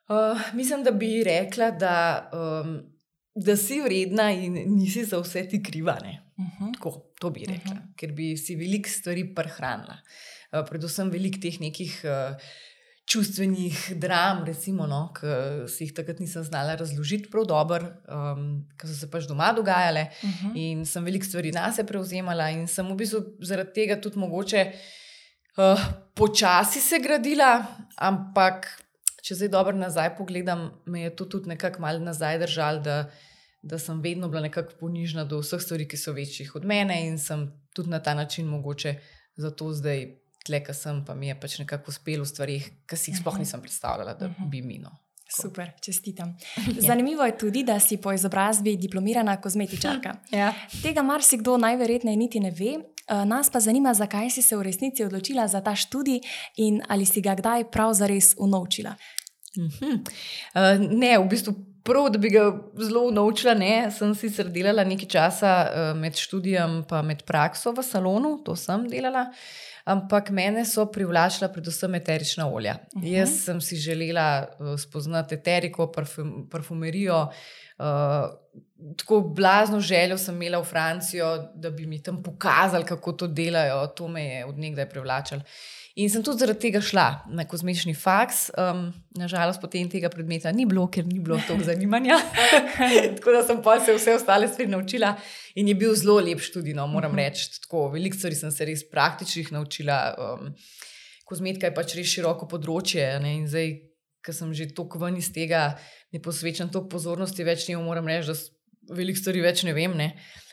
Uh, 0.08 0.40
mislim, 0.56 0.82
da 0.82 0.90
bi 0.90 1.22
rekla, 1.24 1.70
da 1.70 2.30
um, 2.32 2.91
da 3.34 3.56
si 3.56 3.81
vredna 3.81 4.31
in 4.31 4.58
nisi 4.76 5.05
za 5.05 5.20
vse 5.20 5.46
ti 5.49 5.62
kriva. 5.62 5.99
Uh 6.02 6.44
mhm. 6.44 6.64
-huh. 6.64 6.75
Tako, 6.75 7.12
to 7.20 7.31
bi 7.31 7.40
rekla, 7.40 7.73
uh 7.73 7.79
mhm. 7.79 7.88
-huh. 7.88 7.96
ker 7.96 8.12
bi 8.12 8.37
si 8.37 8.56
veliko 8.56 8.88
stvari 8.88 9.34
prehranila. 9.34 9.99
Uh, 10.52 10.69
predvsem 10.69 11.11
veliko 11.11 11.38
teh 11.40 11.61
nekih 11.61 12.05
uh, 12.05 12.37
čustvenih 13.05 13.93
dram, 13.96 14.44
recimo, 14.44 14.87
no, 14.87 15.12
ki 15.12 15.26
si 15.69 15.84
jih 15.84 15.94
takrat 15.94 16.20
nisem 16.20 16.44
znala 16.44 16.75
razložiti 16.75 17.31
prav 17.31 17.44
dobro, 17.44 17.88
um, 18.08 18.69
ki 18.79 18.88
so 18.88 18.94
se 18.94 19.11
pač 19.11 19.26
doma 19.29 19.52
dogajale. 19.52 20.06
Uh 20.23 20.29
mhm. 20.29 20.49
-huh. 20.49 20.52
In 20.55 20.87
sem 20.87 21.05
veliko 21.05 21.25
stvari 21.25 21.52
na 21.52 21.73
sebe 21.73 21.88
prevzemala, 21.88 22.50
in 22.50 22.67
sem 22.69 22.88
v 22.88 22.96
bistvu 22.96 23.20
zaradi 23.40 23.73
tega 23.75 24.00
tudi 24.00 24.19
mogoče 24.19 24.73
uh, 25.56 25.81
počasi 26.14 26.81
se 26.81 26.99
gradila, 26.99 27.67
ampak 27.96 28.67
če 29.22 29.38
zdaj 29.38 29.52
dobro 29.54 29.76
nazaj 29.78 30.16
pogledam, 30.19 30.70
me 30.86 31.06
je 31.06 31.14
to 31.16 31.24
tudi 31.24 31.52
nekako 31.54 31.82
malo 31.84 32.02
nazaj 32.02 32.40
držalo, 32.42 32.82
da, 32.82 32.96
da 33.62 33.78
sem 33.78 34.00
vedno 34.02 34.28
bila 34.28 34.42
nekako 34.48 34.74
ponižna 34.80 35.24
do 35.24 35.38
vseh 35.42 35.62
stvari, 35.62 35.86
ki 35.88 35.96
so 35.96 36.14
večjih 36.16 36.56
od 36.58 36.66
mene 36.66 36.98
in 37.06 37.19
sem 37.22 37.46
tudi 37.74 37.90
na 37.90 38.02
ta 38.02 38.14
način 38.19 38.50
mogoče 38.50 38.96
zato 39.36 39.70
zdaj 39.72 40.05
tle, 40.46 40.60
ki 40.64 40.74
sem, 40.74 41.05
pa 41.06 41.14
mi 41.14 41.31
je 41.31 41.38
pač 41.38 41.60
nekako 41.62 41.94
uspelo 41.94 42.26
v 42.26 42.32
stvarih, 42.32 42.69
ki 42.91 42.98
si 42.98 43.12
jih 43.12 43.22
sploh 43.22 43.38
mhm. 43.38 43.46
nisem 43.46 43.62
predstavljala, 43.62 44.19
da 44.19 44.29
mhm. 44.29 44.50
bi 44.50 44.62
minilo. 44.62 44.93
Super, 45.32 45.70
čestitam. 45.81 46.36
Ja. 46.76 46.93
Zanimivo 46.93 47.24
je 47.24 47.38
tudi, 47.38 47.62
da 47.64 47.79
si 47.81 47.96
po 47.96 48.12
izobrazbi 48.12 48.76
diplomirana 48.76 49.38
kozmetičarka. 49.41 50.14
Ja. 50.31 50.52
Tega 50.82 51.02
marsikdo 51.02 51.56
najverjetneje 51.56 52.17
niti 52.17 52.41
ne 52.41 52.50
ve. 52.50 52.74
Eh, 53.12 53.24
nas 53.24 53.50
pa 53.50 53.60
zanima, 53.60 53.94
zakaj 53.94 54.31
si 54.31 54.42
se 54.42 54.56
v 54.56 54.62
resnici 54.62 55.04
odločila 55.04 55.48
za 55.48 55.60
ta 55.60 55.74
študij 55.76 56.20
in 56.56 56.81
ali 56.88 57.06
si 57.06 57.20
ga 57.20 57.34
kdaj 57.34 57.70
prav 57.70 57.92
zares 57.94 58.34
unovčila. 58.38 58.94
Mhm. 59.58 59.90
Uh, 60.54 60.81
ne, 60.96 61.19
v 61.19 61.28
bistvu 61.28 61.52
prav, 61.84 62.08
da 62.10 62.19
bi 62.19 62.31
ga 62.32 62.46
zelo 62.81 63.10
naučila. 63.10 63.54
Ne, 63.54 63.90
sem 63.90 64.14
sicer 64.14 64.48
delala 64.48 64.84
nekaj 64.84 65.08
časa 65.08 65.50
uh, 65.64 65.98
med 65.98 66.16
študijem 66.16 66.78
in 66.88 67.04
med 67.06 67.26
prakso 67.28 67.72
v 67.76 67.84
salonu, 67.84 68.38
to 68.44 68.56
sem 68.56 68.88
delala. 68.88 69.26
Ampak 69.84 70.31
mene 70.31 70.64
so 70.64 70.86
privlačila 70.86 71.50
predvsem 71.52 71.94
eterična 71.94 72.48
olja. 72.48 72.78
Uh 72.94 73.02
mhm. 73.02 73.06
-huh. 73.06 73.19
Jaz 73.19 73.44
sem 73.44 73.60
si 73.60 73.76
želela 73.76 74.46
uh, 74.58 74.78
spoznati 74.81 75.34
eteriko, 75.34 75.92
parfum, 75.92 76.48
parfumerijo. 76.50 77.28
Uh, 77.78 77.84
tako 78.98 79.20
blazno 79.20 79.80
željo 79.80 80.18
sem 80.18 80.34
imela 80.34 80.58
v 80.58 80.64
Francijo, 80.64 81.50
da 81.54 81.70
bi 81.70 81.86
mi 81.86 82.02
tam 82.02 82.22
pokazali, 82.22 82.84
kako 82.84 83.12
to 83.12 83.26
delajo. 83.26 83.86
To 83.86 84.08
me 84.08 84.24
je 84.24 84.44
odnegdaj 84.46 84.88
privlačilo. 84.88 85.40
In 85.94 86.08
sem 86.08 86.22
tudi 86.24 86.40
zaradi 86.40 86.60
tega 86.60 86.80
šla 86.80 87.06
na 87.36 87.44
kozmetični 87.44 87.92
faks. 87.94 88.46
Um, 88.56 88.86
nažalost, 89.16 89.60
potem 89.60 89.90
tega 89.92 90.08
predmeta 90.08 90.52
ni 90.52 90.64
bilo, 90.66 90.86
ker 90.88 91.04
ni 91.06 91.18
bilo 91.20 91.36
toliko 91.46 91.66
zanimanja. 91.68 92.16
tako 93.18 93.34
da 93.36 93.42
sem 93.46 93.60
pa 93.62 93.76
se 93.80 93.92
vse 93.98 94.14
ostale 94.16 94.48
stvari 94.48 94.70
naučila 94.72 95.14
in 95.54 95.68
je 95.68 95.74
bil 95.74 95.92
zelo 95.94 96.16
lep 96.20 96.40
študij. 96.40 96.74
No, 96.74 96.86
moram 96.86 97.12
mhm. 97.12 97.20
reči, 97.20 97.60
tako 97.60 97.90
veliko 97.92 98.16
stvari 98.16 98.40
sem 98.40 98.50
se 98.50 98.64
res 98.64 98.86
praktičnih 98.90 99.52
naučila. 99.52 100.00
Um, 100.16 100.54
kozmetika 101.28 101.68
je 101.68 101.76
pač 101.76 101.96
res 102.00 102.08
široko 102.08 102.48
področje. 102.48 103.04
Ne, 103.20 103.36
in 103.42 103.44
zdaj, 103.48 103.76
ker 104.24 104.34
sem 104.34 104.55
že 104.55 104.70
toliko 104.74 104.98
ven 104.98 105.17
iz 105.17 105.32
tega, 105.32 105.79
ne 106.12 106.20
posvečam 106.22 106.70
toliko 106.70 106.94
pozornosti 106.96 107.44
več, 107.44 107.69
ne 107.69 107.76
moram 107.82 108.08
reči, 108.08 108.32
da 108.32 108.94
veliko 108.96 109.19
stvari 109.19 109.43
več 109.43 109.64
ne 109.67 109.74
vem. 109.76 109.94
Ne. 109.98 110.12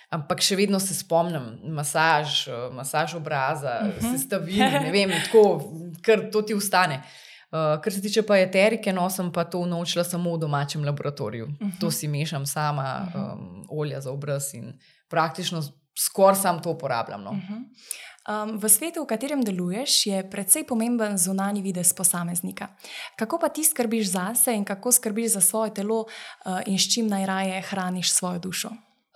Ampak 0.10 0.42
še 0.42 0.58
vedno 0.58 0.80
se 0.82 0.96
spomnim 0.98 1.74
masaž, 1.78 2.48
eh, 2.50 2.68
masaž 2.74 3.16
obraza, 3.16 3.80
uh 3.82 3.88
mhm. 3.88 3.98
-huh. 4.00 4.18
sestavin, 4.18 4.84
ne 4.86 4.92
vem, 4.92 5.12
tako, 5.26 5.74
ker 6.02 6.30
to 6.32 6.42
ti 6.42 6.54
ustane. 6.54 7.04
Uh, 7.50 7.82
kar 7.82 7.94
se 7.94 8.02
tiče 8.02 8.22
pa 8.22 8.38
eterike, 8.38 8.94
no, 8.94 9.10
sem 9.10 9.32
pa 9.34 9.44
to 9.44 9.66
naučila 9.66 10.04
samo 10.04 10.36
v 10.36 10.40
domačem 10.40 10.86
laboratoriju. 10.86 11.46
Uh 11.46 11.52
-huh. 11.52 11.80
To 11.80 11.92
si 11.92 12.08
mešam 12.08 12.46
sama, 12.46 13.08
uh 13.08 13.14
-huh. 13.14 13.34
um, 13.34 13.66
olja 13.70 14.02
za 14.02 14.12
obraz 14.12 14.54
in 14.54 14.74
praktično 15.10 15.62
skoraj 15.98 16.36
sam 16.36 16.62
to 16.62 16.72
uporabljam. 16.72 17.24
No. 17.24 17.32
Uh 17.32 17.38
-huh. 17.38 17.64
Um, 18.30 18.58
v 18.62 18.70
svetu, 18.70 19.04
v 19.04 19.10
katerem 19.10 19.42
deluješ, 19.42 20.06
je 20.06 20.22
predvsej 20.30 20.64
pomemben 20.70 21.18
zunani 21.18 21.62
videz 21.66 21.94
posameznika. 21.94 22.70
Kako 23.18 23.40
pa 23.42 23.50
ti 23.50 23.64
skrbiš 23.64 24.14
zase 24.14 24.54
in 24.54 24.66
kako 24.66 24.92
skrbiš 24.92 25.34
za 25.40 25.42
svoje 25.42 25.74
telo 25.74 26.06
uh, 26.06 26.62
in 26.66 26.78
s 26.78 26.94
čim 26.94 27.08
najraje 27.08 27.62
hraniš 27.62 28.14
svojo 28.14 28.40
dušo? 28.40 28.70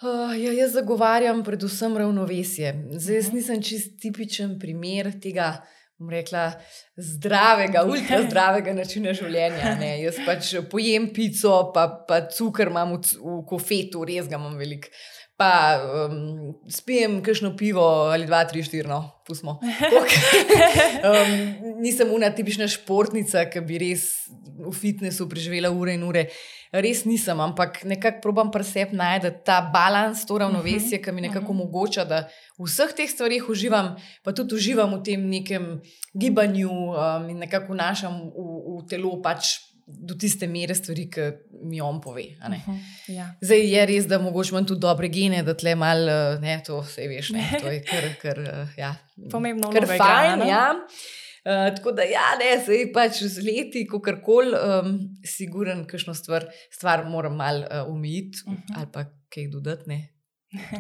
Uh, 0.03 0.33
ja, 0.35 0.51
jaz 0.51 0.73
zagovarjam 0.73 1.43
predvsem 1.43 1.97
ravnovesje. 1.97 2.73
Zdaj, 2.97 3.15
jaz 3.15 3.31
nisem 3.33 3.61
čist 3.61 4.01
tipičen 4.01 4.59
primer 4.59 5.13
tega. 5.21 5.63
Rekla, 6.03 6.51
zdravega, 6.97 7.85
ultra 7.87 8.17
zdravega 8.25 8.73
načina 8.75 9.13
življenja. 9.15 9.75
Ne. 9.79 10.01
Jaz 10.01 10.17
pač 10.25 10.49
pojem 10.67 11.05
pico, 11.15 11.53
pa, 11.71 11.85
pa 12.09 12.17
cukor 12.27 12.73
imam 12.73 12.97
v, 12.97 13.13
v 13.21 13.37
kofetu, 13.47 14.01
res 14.03 14.27
ga 14.27 14.35
imam 14.41 14.57
veliko 14.59 14.91
pa 15.37 15.81
um, 15.81 16.53
spijem 16.69 17.17
kakšno 17.25 17.55
pivo 17.57 17.83
ali 18.13 18.27
dva, 18.29 18.43
tri, 18.45 18.61
štiri, 18.63 18.87
no, 18.87 19.01
pustimo. 19.27 19.57
um, 21.09 21.31
nisem 21.81 22.13
una 22.13 22.29
tipična 22.29 22.67
športnica, 22.69 23.47
ki 23.49 23.63
bi 23.65 23.79
res 23.81 24.05
v 24.53 24.73
fitnessu 24.77 25.25
preživela 25.29 25.73
ure 25.73 25.97
in 25.97 26.05
ure. 26.05 26.27
Res 26.73 27.03
nisem, 27.05 27.41
ampak 27.41 27.81
nekako 27.85 28.21
probujem 28.21 28.53
preseb 28.53 28.93
najti 28.97 29.33
ta 29.45 29.59
balans, 29.73 30.23
to 30.29 30.37
ravnovesje, 30.41 31.01
ki 31.01 31.13
mi 31.13 31.25
nekako 31.25 31.53
omogoča, 31.53 32.05
da 32.05 32.23
v 32.57 32.69
vseh 32.69 32.93
teh 32.97 33.09
stvarih 33.09 33.49
uživam, 33.49 33.93
pa 34.25 34.33
tudi 34.37 34.57
uživam 34.57 34.97
v 34.97 35.03
tem 35.05 35.27
nekem 35.29 35.69
gibanju 36.13 36.71
um, 36.71 37.29
in 37.29 37.41
nekako 37.45 37.73
vnašam 37.73 38.21
v, 38.29 38.47
v 38.77 38.81
telo 38.89 39.17
pač 39.21 39.57
do 39.85 40.15
tiste 40.19 40.47
mere 40.47 40.75
stvari, 40.75 41.07
ki 41.11 41.25
mi 41.67 41.81
on 41.81 41.99
pove. 42.01 42.23
Uh 42.39 42.49
mhm, 42.49 42.61
-huh, 42.71 43.15
ja. 43.15 43.25
Zdaj 43.41 43.65
je 43.73 43.85
res, 43.85 44.07
da 44.07 44.19
mogoče 44.19 44.51
imam 44.51 44.65
tudi 44.65 44.79
dobre 44.79 45.09
gene, 45.09 45.43
da 45.43 45.53
tle 45.53 45.75
mal, 45.75 46.09
eh, 46.09 46.39
ne, 46.41 46.61
to 46.65 46.79
vse 46.81 47.07
veš, 47.07 47.29
ne, 47.29 47.49
to 47.61 47.71
je 47.71 47.81
kar, 47.81 48.03
kar 48.21 48.39
eh, 48.39 48.67
ja. 48.77 48.95
pomembno. 49.31 49.71
Kar 49.71 49.87
fajn, 49.87 50.47
ja. 50.47 50.75
Uh, 51.43 51.75
tako 51.75 51.91
da, 51.91 52.03
ja, 52.07 52.37
ne, 52.39 52.63
zdaj 52.63 52.85
pač 52.93 53.17
z 53.23 53.41
leti, 53.43 53.81
ko 53.87 53.99
kar 53.99 54.21
koli, 54.23 54.55
um, 54.55 54.93
siguren, 55.27 55.83
kakšno 55.85 56.13
stvar, 56.15 56.45
stvar 56.71 57.03
moram 57.05 57.35
malo 57.35 57.67
uh, 57.67 57.93
umiti 57.93 58.39
uh 58.45 58.53
mhm. 58.53 58.61
-huh. 58.61 58.77
ali 58.77 58.87
pa 58.93 59.05
kaj 59.29 59.47
dodati 59.47 59.89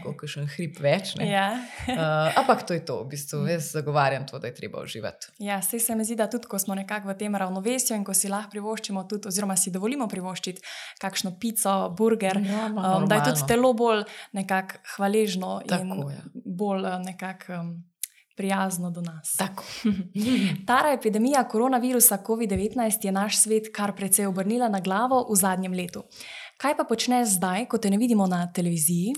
kot 0.03 0.25
še 0.29 0.43
en 0.43 0.49
hrib 0.53 0.77
več. 0.83 1.13
Ja. 1.23 1.47
uh, 1.89 2.39
ampak 2.41 2.65
to 2.67 2.75
je 2.77 2.83
to, 2.85 2.99
v 3.03 3.13
bistvu. 3.13 3.43
jaz 3.49 3.71
zagovarjam 3.73 4.25
to, 4.29 4.39
da 4.39 4.49
je 4.49 4.55
treba 4.57 4.83
uživati. 4.83 5.33
Ja, 5.43 5.61
se, 5.65 5.79
se 5.79 5.95
mi 5.95 6.05
zdi, 6.05 6.17
da 6.19 6.27
tudi 6.31 6.49
ko 6.49 6.59
smo 6.61 6.77
nekako 6.77 7.09
v 7.11 7.17
tem 7.19 7.35
ravnovesju 7.35 7.97
in 7.97 8.05
ko 8.05 8.15
si 8.17 8.31
lahko 8.31 8.53
privoščimo, 8.53 9.05
tudi, 9.09 9.29
oziroma 9.31 9.57
si 9.59 9.73
dovolimo 9.73 10.07
privoščiti 10.11 10.61
kakšno 11.01 11.35
pico, 11.41 11.73
burger, 11.97 12.41
ja, 12.45 12.67
um, 12.69 13.07
da 13.09 13.21
je 13.21 13.31
tudi 13.31 13.47
telo 13.49 13.73
bolj 13.77 14.05
hvaležno 14.95 15.59
Tako, 15.67 15.81
in 15.81 16.13
ja. 16.13 16.21
bolj 16.33 16.87
uh, 16.91 17.01
nekako. 17.05 17.57
Um, 17.63 17.73
Prijazno 18.33 18.89
do 18.89 18.97
nas. 19.05 19.35
Ta 20.65 20.79
epidemija 20.97 21.43
koronavirusa 21.45 22.17
COVID-19 22.25 23.05
je 23.05 23.11
naš 23.13 23.37
svet 23.37 23.69
kar 23.75 23.93
precej 23.93 24.25
obrnila 24.25 24.71
na 24.73 24.79
glavo 24.81 25.19
v 25.29 25.37
zadnjem 25.37 25.75
letu. 25.77 26.01
Kaj 26.57 26.73
pa 26.79 26.87
počneš 26.89 27.35
zdaj, 27.37 27.67
ko 27.69 27.77
te 27.77 27.93
ne 27.93 28.01
vidimo 28.01 28.25
na 28.25 28.47
televiziji? 28.49 29.13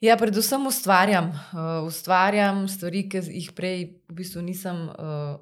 Ja, 0.00 0.16
predvsem 0.16 0.66
ustvarjam. 0.66 1.28
Uh, 1.28 1.86
ustvarjam 1.86 2.64
stvari, 2.68 3.04
ki 3.12 3.20
jih 3.20 3.50
prej 3.52 3.82
v 4.08 4.14
bistvu 4.16 4.40
nisem 4.40 4.86
uh, 4.88 5.34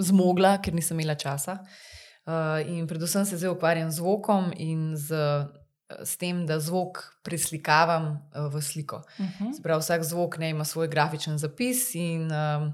zmogla, 0.00 0.56
ker 0.64 0.72
nisem 0.72 0.96
imela 0.96 1.18
časa. 1.20 1.58
Uh, 2.24 2.62
in 2.64 2.86
predvsem 2.88 3.26
se 3.28 3.36
zdaj 3.36 3.52
ukvarjam 3.52 3.90
z 3.92 4.00
zvokom 4.00 4.52
in 4.56 4.94
z, 4.96 5.20
z 6.00 6.16
tem, 6.16 6.46
da 6.48 6.56
zvok 6.64 7.02
preslikavam 7.20 8.14
uh, 8.32 8.48
v 8.48 8.62
sliko. 8.64 9.02
Uh 9.18 9.24
mhm. 9.24 9.44
-huh. 9.44 9.58
Sprav, 9.60 9.84
vsak 9.84 10.04
zvok 10.04 10.38
ne, 10.38 10.50
ima 10.50 10.64
svoj 10.64 10.88
grafičen 10.88 11.38
zapis 11.38 11.94
in 11.94 12.32
uh, 12.32 12.72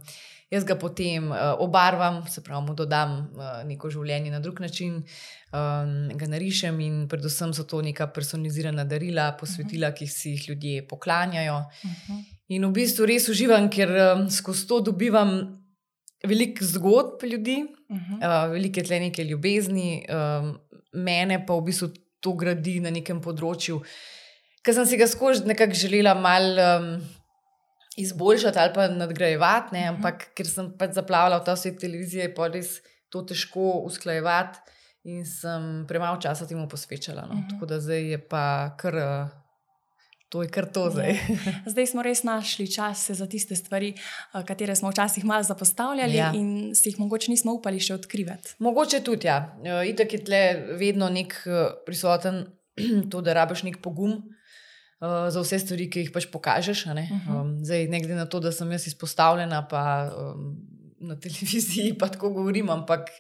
jaz 0.51 0.65
ga 0.65 0.77
potem 0.81 1.31
uh, 1.31 1.55
obarvam, 1.61 2.23
se 2.29 2.43
pravi, 2.45 2.65
mu 2.67 2.75
dodam 2.75 3.19
uh, 3.37 3.61
neko 3.69 3.91
življenje 3.93 4.33
na 4.33 4.41
drug 4.41 4.61
način 4.65 4.97
um, 4.97 5.93
ga 6.17 6.29
narišem 6.33 6.81
in 6.81 7.03
predvsem 7.11 7.53
so 7.57 7.67
to 7.69 7.83
neka 7.85 8.09
personalizirana 8.15 8.87
darila, 8.89 9.33
posvetila, 9.41 9.89
uh 9.89 9.95
-huh. 9.95 9.99
ki 9.99 10.07
si 10.07 10.31
jih 10.31 10.49
ljudje 10.49 10.87
poklanjajo. 10.89 11.59
Uh 11.59 11.91
-huh. 11.91 12.25
In 12.49 12.65
v 12.67 12.73
bistvu 12.73 13.07
res 13.07 13.29
uživam, 13.29 13.71
ker 13.71 13.91
um, 13.91 14.31
skozi 14.31 14.67
to 14.67 14.81
dobivam 14.81 15.63
veliko 16.25 16.65
zgodb 16.65 17.23
ljudi, 17.23 17.65
uh 17.89 17.97
-huh. 17.97 18.47
uh, 18.47 18.53
veliko 18.53 18.83
tle 18.83 19.01
neke 19.01 19.25
ljubezni, 19.25 20.07
um, 20.09 20.59
mene 20.93 21.47
pa 21.47 21.55
v 21.55 21.65
bistvu 21.65 21.89
to 22.21 22.33
gradi 22.33 22.81
na 22.81 22.91
nekem 22.91 23.21
področju, 23.21 23.83
ki 24.65 24.73
sem 24.73 24.87
si 24.87 24.97
ga 24.97 25.07
skozi 25.07 25.45
nekako 25.47 25.75
želela 25.75 26.15
malo. 26.15 26.79
Um, 26.79 27.18
Izboljšati 27.99 28.59
ali 28.59 28.75
pa 28.75 28.89
nadgrajevati, 28.89 29.75
uh 29.75 29.83
-huh. 29.83 29.89
ampak 29.89 30.29
ker 30.35 30.47
sem 30.47 30.71
pač 30.79 30.95
zaplavila 30.95 31.39
v 31.39 31.45
ta 31.45 31.57
svet 31.57 31.81
televizije, 31.81 32.29
je 32.29 32.35
pa 32.35 32.47
res 32.49 32.81
to 33.09 33.23
težko 33.23 33.83
usklajevati 33.85 34.59
in 35.05 35.27
sem 35.27 35.85
premalo 35.89 36.21
časa 36.21 36.47
temu 36.47 36.69
posvečala. 36.69 37.27
No. 37.27 37.35
Mhm. 37.35 37.43
-huh. 37.43 37.51
Tako 37.51 37.67
da 37.67 37.81
zdaj 37.81 38.11
je 38.11 38.19
pa 38.29 38.77
kar. 38.79 38.95
Uh, 38.95 39.29
To 40.29 40.43
je 40.43 40.49
kar 40.49 40.67
to 40.69 40.91
zdaj. 40.91 41.09
Ja. 41.09 41.17
Zdaj 41.73 41.87
smo 41.87 42.03
res 42.03 42.21
našli 42.23 42.69
čas 42.73 43.11
za 43.11 43.27
tiste 43.27 43.57
stvari, 43.57 43.95
eh, 44.35 44.45
katere 44.45 44.77
smo 44.77 44.91
včasih 44.91 45.25
malo 45.25 45.43
zapostavljali 45.43 46.15
ja. 46.15 46.33
in 46.35 46.75
si 46.75 46.89
jih 46.89 46.99
mogoče 47.01 47.31
nismo 47.31 47.55
upali 47.57 47.81
še 47.81 47.95
odkrivati. 47.95 48.55
Mogoče 48.59 49.01
tudi, 49.01 49.27
ja. 49.27 49.57
Eh, 49.65 49.89
itak 49.89 50.13
je 50.13 50.25
tle 50.25 50.43
vedno 50.77 51.09
nek 51.09 51.33
prisoten, 51.87 52.45
to, 53.11 53.21
da 53.21 53.33
rabiš 53.33 53.63
nek 53.63 53.81
pogum 53.83 54.21
uh, 55.01 55.29
za 55.31 55.43
vse 55.43 55.59
stvari, 55.63 55.89
ki 55.91 56.07
jih 56.07 56.13
pač 56.15 56.29
pokažeš. 56.33 56.87
Ne? 56.95 57.09
Uh 57.11 57.19
-huh. 57.27 57.41
um, 57.41 57.65
zdaj, 57.65 57.89
ne 57.89 58.01
glede 58.01 58.15
na 58.15 58.27
to, 58.27 58.41
da 58.41 58.53
sem 58.53 58.73
jaz 58.73 58.87
izpostavljena 58.87 59.67
pa, 59.69 60.11
um, 60.17 60.57
na 61.01 61.17
televiziji, 61.21 61.99
pa 61.99 62.09
tako 62.09 62.31
govorim, 62.31 62.71
ampak 62.71 63.11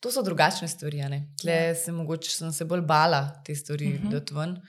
to 0.00 0.10
so 0.10 0.22
drugačne 0.22 0.68
stvari. 0.68 1.02
Tle 1.40 1.52
ja. 1.52 1.74
se 1.74 1.92
mogoče 1.92 2.30
sem 2.30 2.52
se 2.52 2.64
bolj 2.64 2.80
bala 2.80 3.42
te 3.44 3.54
stvari, 3.54 3.94
uh 3.94 4.00
-huh. 4.00 4.10
da 4.10 4.40
ven, 4.40 4.60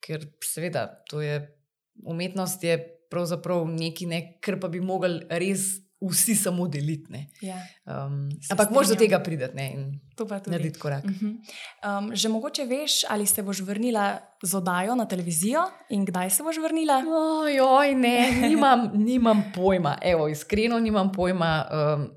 ker 0.00 0.26
seveda 0.44 0.86
to 1.10 1.20
je 1.20 1.56
umetnost, 2.04 2.64
je 2.64 2.78
pravzaprav 3.10 3.66
nekaj, 3.66 4.06
ne, 4.06 4.38
kar 4.40 4.60
pa 4.60 4.68
bi 4.68 4.80
mogli 4.80 5.20
res. 5.30 5.83
Vsi 6.00 6.34
samo 6.36 6.66
delitne. 6.68 7.30
Ja, 7.40 7.56
um, 7.86 8.28
ampak 8.50 8.70
moraš 8.70 8.92
do 8.92 8.96
tega 9.00 9.18
priti 9.24 9.44
in 9.56 10.00
narediti 10.46 10.78
korak. 10.78 11.04
Uh 11.04 11.10
-huh. 11.10 11.34
um, 11.98 12.16
že 12.16 12.28
mogoče 12.28 12.64
veš, 12.64 13.04
ali 13.08 13.26
se 13.26 13.42
boš 13.42 13.60
vrnila 13.60 14.18
z 14.42 14.54
oddajo 14.54 14.94
na 14.94 15.06
televizijo 15.06 15.60
in 15.90 16.04
kdaj 16.04 16.30
se 16.30 16.42
boš 16.42 16.56
vrnila? 16.56 17.02
Ojoj, 17.42 17.94
ne, 17.94 18.48
nimam, 18.48 18.90
nimam 19.08 19.44
pojma. 19.54 19.98
Evo, 20.02 20.28
iskreno 20.28 20.80
nimam 20.80 21.12
pojma. 21.12 21.64
Um, 21.72 22.10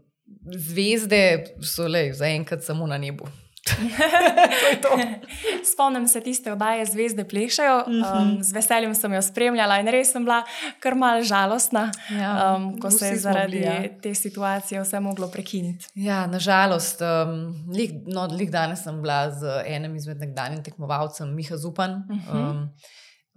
zvezde 0.56 1.46
so 1.62 1.88
le 1.88 2.14
zaenkrat 2.14 2.64
samo 2.64 2.88
na 2.88 2.98
nebu. 2.98 3.28
to 4.62 4.90
to. 4.90 4.98
Spomnim 5.74 6.08
se 6.08 6.22
tiste 6.22 6.52
oddaje 6.52 6.86
Zvezde 6.86 7.24
plešajo, 7.28 7.84
um, 7.88 8.00
mhm. 8.00 8.42
z 8.42 8.54
veseljem 8.54 8.96
sem 8.96 9.14
jo 9.14 9.22
spremljala 9.22 9.80
in 9.80 9.88
res 9.88 10.12
sem 10.12 10.26
bila 10.26 10.44
kar 10.80 10.96
mal 10.96 11.22
žalostna, 11.24 11.88
ja, 12.10 12.56
um, 12.56 12.70
ko 12.80 12.92
se 12.92 13.08
je 13.08 13.18
zaradi 13.20 13.52
bili, 13.52 13.66
ja. 13.66 14.02
te 14.02 14.14
situacije 14.16 14.82
vse 14.82 15.00
moglo 15.00 15.28
prekiniti. 15.32 15.88
Ja, 15.96 16.26
nažalost, 16.28 17.02
um, 17.02 17.56
lik, 17.74 17.92
no, 18.06 18.28
lik 18.32 18.52
danes 18.52 18.84
sem 18.84 19.02
bila 19.02 19.32
z 19.32 19.62
enim 19.66 19.96
izmed 19.96 20.20
nekdanjih 20.20 20.64
tekmovalcev, 20.64 21.28
Miha 21.28 21.58
Zupan. 21.58 22.04
Uh 22.10 22.18
-huh. 22.18 22.50
um, 22.50 22.70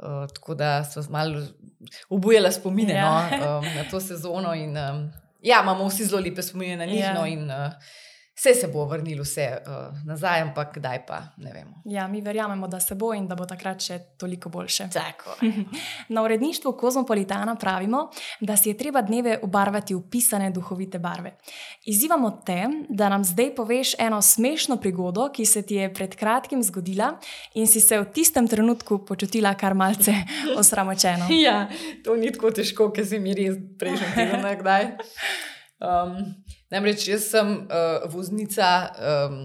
Uh, 0.00 0.26
tako 0.34 0.54
da 0.54 0.84
so 0.84 1.02
malo 1.10 1.42
obujala 2.08 2.52
spomine 2.52 2.94
ja. 2.94 3.30
no, 3.30 3.58
um, 3.58 3.64
na 3.76 3.84
to 3.90 4.00
sezono. 4.00 4.54
In, 4.54 4.76
um, 4.76 5.10
Ja, 5.42 5.60
imamo 5.62 5.88
vsi 5.88 6.04
zelo 6.04 6.22
lepe 6.22 6.42
spomine 6.42 6.76
na 6.76 6.84
njih. 6.84 7.00
Yeah. 7.00 7.14
No, 7.14 7.26
in, 7.26 7.50
uh, 7.50 7.72
Vse 8.34 8.54
se 8.54 8.68
bo 8.72 8.84
vrnilo, 8.84 9.22
vse 9.22 9.58
uh, 9.66 10.06
nazaj, 10.06 10.40
ampak 10.40 10.78
kdaj 10.78 11.06
pa 11.06 11.18
ne 11.37 11.52
vemo. 11.52 11.82
Ja, 11.84 12.06
mi 12.08 12.20
verjamemo, 12.20 12.68
da 12.68 12.80
se 12.80 12.94
bo 12.94 13.12
in 13.14 13.26
da 13.28 13.37
bo 13.37 13.44
takrat 13.44 13.82
še 13.84 13.99
toliko 14.18 14.49
boljše. 14.49 14.87
Tako. 14.92 15.34
Na 16.14 16.22
uredništvu 16.22 16.72
Kozmopolitana 16.72 17.54
pravimo, 17.60 18.06
da 18.40 18.56
si 18.56 18.70
je 18.70 18.76
treba 18.78 19.02
dneve 19.02 19.38
obarvati 19.42 19.94
v 19.94 20.00
pisane 20.10 20.50
duhovite 20.50 20.99
barve. 20.99 21.34
Izzivamo 21.84 22.30
te, 22.46 22.62
da 22.88 23.08
nam 23.08 23.25
zdaj 23.25 23.54
poveš 23.54 23.92
eno 23.99 24.22
smešno 24.22 24.76
prigodo, 24.80 25.28
ki 25.34 25.46
se 25.46 25.62
ti 25.62 25.75
je 25.75 25.92
pred 25.94 26.16
kratkim 26.16 26.62
zgodila 26.62 27.12
in 27.54 27.66
si 27.66 27.80
se 27.80 28.00
v 28.00 28.08
tistem 28.14 28.49
trenutku 28.49 29.02
počutila 29.04 29.52
kar 29.54 29.75
malce 29.75 30.14
osramočeno. 30.60 31.28
ja, 31.44 31.68
to 32.04 32.16
ni 32.16 32.32
tako 32.32 32.54
težko, 32.56 32.88
ker 32.88 33.06
si 33.06 33.20
mi 33.20 33.37
res 33.37 33.60
prejšnji 33.78 34.12
teden 34.16 34.49
nekdaj. 34.49 34.90
Um, 35.80 36.37
Namreč 36.70 37.08
jaz 37.10 37.24
sem 37.32 37.48
uh, 37.66 38.04
voznica 38.12 38.68
um, 38.94 39.40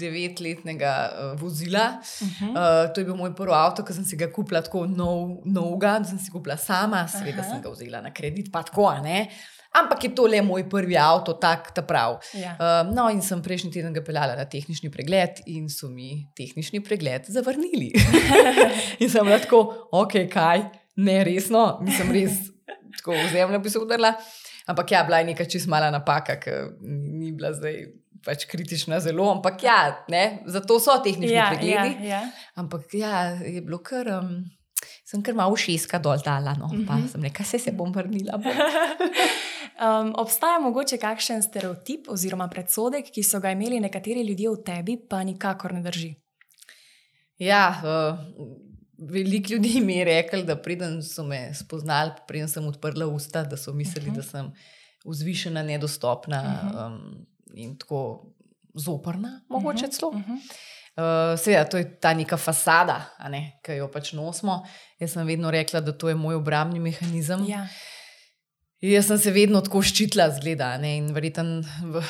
devetletnega 0.00 0.94
uh, 1.10 1.34
vozila. 1.40 1.98
Uh 2.00 2.28
-huh. 2.28 2.50
uh, 2.50 2.92
to 2.94 3.00
je 3.00 3.04
bil 3.04 3.16
moj 3.16 3.34
prvi 3.34 3.52
avto, 3.52 3.84
ki 3.84 3.92
sem 3.92 4.04
si 4.04 4.16
ga 4.16 4.30
kupila 4.32 4.62
tako 4.62 4.86
nov, 4.86 5.42
novega, 5.44 5.98
da 5.98 6.04
sem 6.04 6.18
si 6.18 6.30
kupila 6.30 6.56
sama, 6.56 7.08
seveda 7.08 7.42
sem 7.42 7.62
ga 7.62 7.70
vzela 7.70 8.00
na 8.00 8.12
kredit, 8.12 8.52
pa 8.52 8.62
tako 8.62 8.92
ne. 9.02 9.28
Ampak 9.72 10.04
je 10.04 10.14
to 10.14 10.26
le 10.26 10.42
moj 10.42 10.68
prvi 10.68 10.96
avto, 10.96 11.32
tak 11.32 11.74
ta 11.74 11.82
prav. 11.82 12.18
Ja. 12.34 12.56
Uh, 12.56 12.94
no, 12.94 13.10
in 13.10 13.22
sem 13.22 13.42
prejšnji 13.42 13.70
teden 13.70 13.92
ga 13.92 14.00
peljala 14.00 14.36
na 14.36 14.44
tehnični 14.44 14.90
pregled, 14.90 15.42
in 15.46 15.68
so 15.68 15.88
mi 15.88 16.30
tehnični 16.36 16.80
pregled 16.80 17.24
zavrnili. 17.28 17.92
in 19.02 19.10
sem 19.10 19.28
lahko, 19.28 19.88
ok, 19.92 20.12
kaj 20.32 20.64
ne 20.96 21.24
resno, 21.24 21.78
nisem 21.82 22.12
res 22.12 22.32
tako 22.96 23.12
v 23.12 23.28
zemljo 23.32 23.58
bi 23.58 23.70
se 23.70 23.78
udarila. 23.78 24.14
Ampak 24.68 24.92
ja, 24.92 25.04
bila 25.08 25.22
je 25.22 25.30
neka 25.30 25.48
čist 25.48 25.68
mala 25.70 25.88
napaka, 25.90 26.36
ki 26.40 26.50
ni 26.82 27.32
bila 27.32 27.54
zdaj 27.56 27.88
pač 28.24 28.44
kritična 28.50 29.00
zelo, 29.00 29.30
ampak 29.32 29.62
ja, 29.64 30.04
ne, 30.12 30.42
zato 30.46 30.76
so 30.82 30.98
tehnični 31.04 31.36
Ja, 31.36 31.48
pregledi. 31.54 32.04
ja, 32.04 32.18
ja. 32.18 32.22
Ampak 32.58 32.94
ja, 32.94 33.38
je 33.40 33.62
bilo 33.64 33.80
kar. 33.82 34.10
Um, 34.20 34.44
sem 35.08 35.22
kar 35.24 35.32
malo 35.34 35.56
šeska 35.56 35.98
dol 36.04 36.20
dala, 36.20 36.52
no, 36.58 36.68
mm 36.68 36.84
-hmm. 36.84 36.86
pa 36.86 37.08
sem 37.08 37.22
rekla, 37.22 37.44
se, 37.44 37.58
se 37.58 37.72
bom 37.72 37.92
vrnila. 37.92 38.36
Bom. 38.36 38.52
Um, 39.78 40.12
obstaja 40.18 40.58
mogoče 40.58 40.96
kakšen 40.98 41.42
stereotip 41.42 42.08
oziroma 42.10 42.48
predsodek, 42.48 43.12
ki 43.14 43.22
so 43.22 43.38
ga 43.40 43.50
imeli 43.54 43.78
nekateri 43.80 44.24
ljudje 44.26 44.50
v 44.50 44.62
tebi, 44.66 44.96
pa 45.08 45.22
nikakor 45.22 45.72
ne 45.72 45.82
drži. 45.82 46.14
Ja, 47.38 47.82
uh, 47.84 48.18
veliko 48.98 49.52
ljudi 49.52 49.80
mi 49.80 49.96
je 49.96 50.04
rekel, 50.04 50.44
da 50.44 50.56
preden 50.56 51.02
so 51.02 51.24
me 51.24 51.54
spoznali, 51.54 52.10
preden 52.28 52.48
sem 52.48 52.66
odprla 52.66 53.06
usta, 53.06 53.44
da 53.44 53.56
so 53.56 53.72
mislili, 53.72 54.10
uh 54.10 54.14
-huh. 54.14 54.16
da 54.16 54.22
sem 54.22 54.52
vzvišena, 55.04 55.62
nedostopna 55.62 56.42
uh 56.42 56.70
-huh. 56.70 56.86
um, 56.86 57.26
in 57.54 57.78
tako 57.78 58.26
zoprna, 58.74 59.40
mogoče 59.48 59.84
uh 59.84 59.90
-huh. 59.90 59.98
celo. 59.98 60.10
Uh 60.10 60.16
-huh. 60.16 60.38
Uh, 60.98 61.38
Seveda, 61.38 61.64
to 61.64 61.76
je 61.78 62.00
ta 62.00 62.14
neka 62.14 62.36
fasada, 62.36 63.04
ne, 63.30 63.60
ki 63.62 63.72
jo 63.72 63.88
pač 63.88 64.12
nosimo. 64.12 64.66
Jaz 64.98 65.12
sem 65.12 65.26
vedno 65.26 65.50
rekla, 65.50 65.80
da 65.80 65.92
to 65.92 66.08
je 66.08 66.14
moj 66.14 66.34
obrambni 66.34 66.80
mehanizem. 66.80 67.44
Ja. 67.48 67.68
Jaz 68.80 69.06
sem 69.10 69.18
se 69.18 69.30
vedno 69.34 69.60
tako 69.60 69.80
ščitila, 69.82 70.28
zgleda, 70.36 70.76
ne, 70.78 70.96
in 71.00 71.08
verjetno 71.14 71.62
v- 71.82 72.02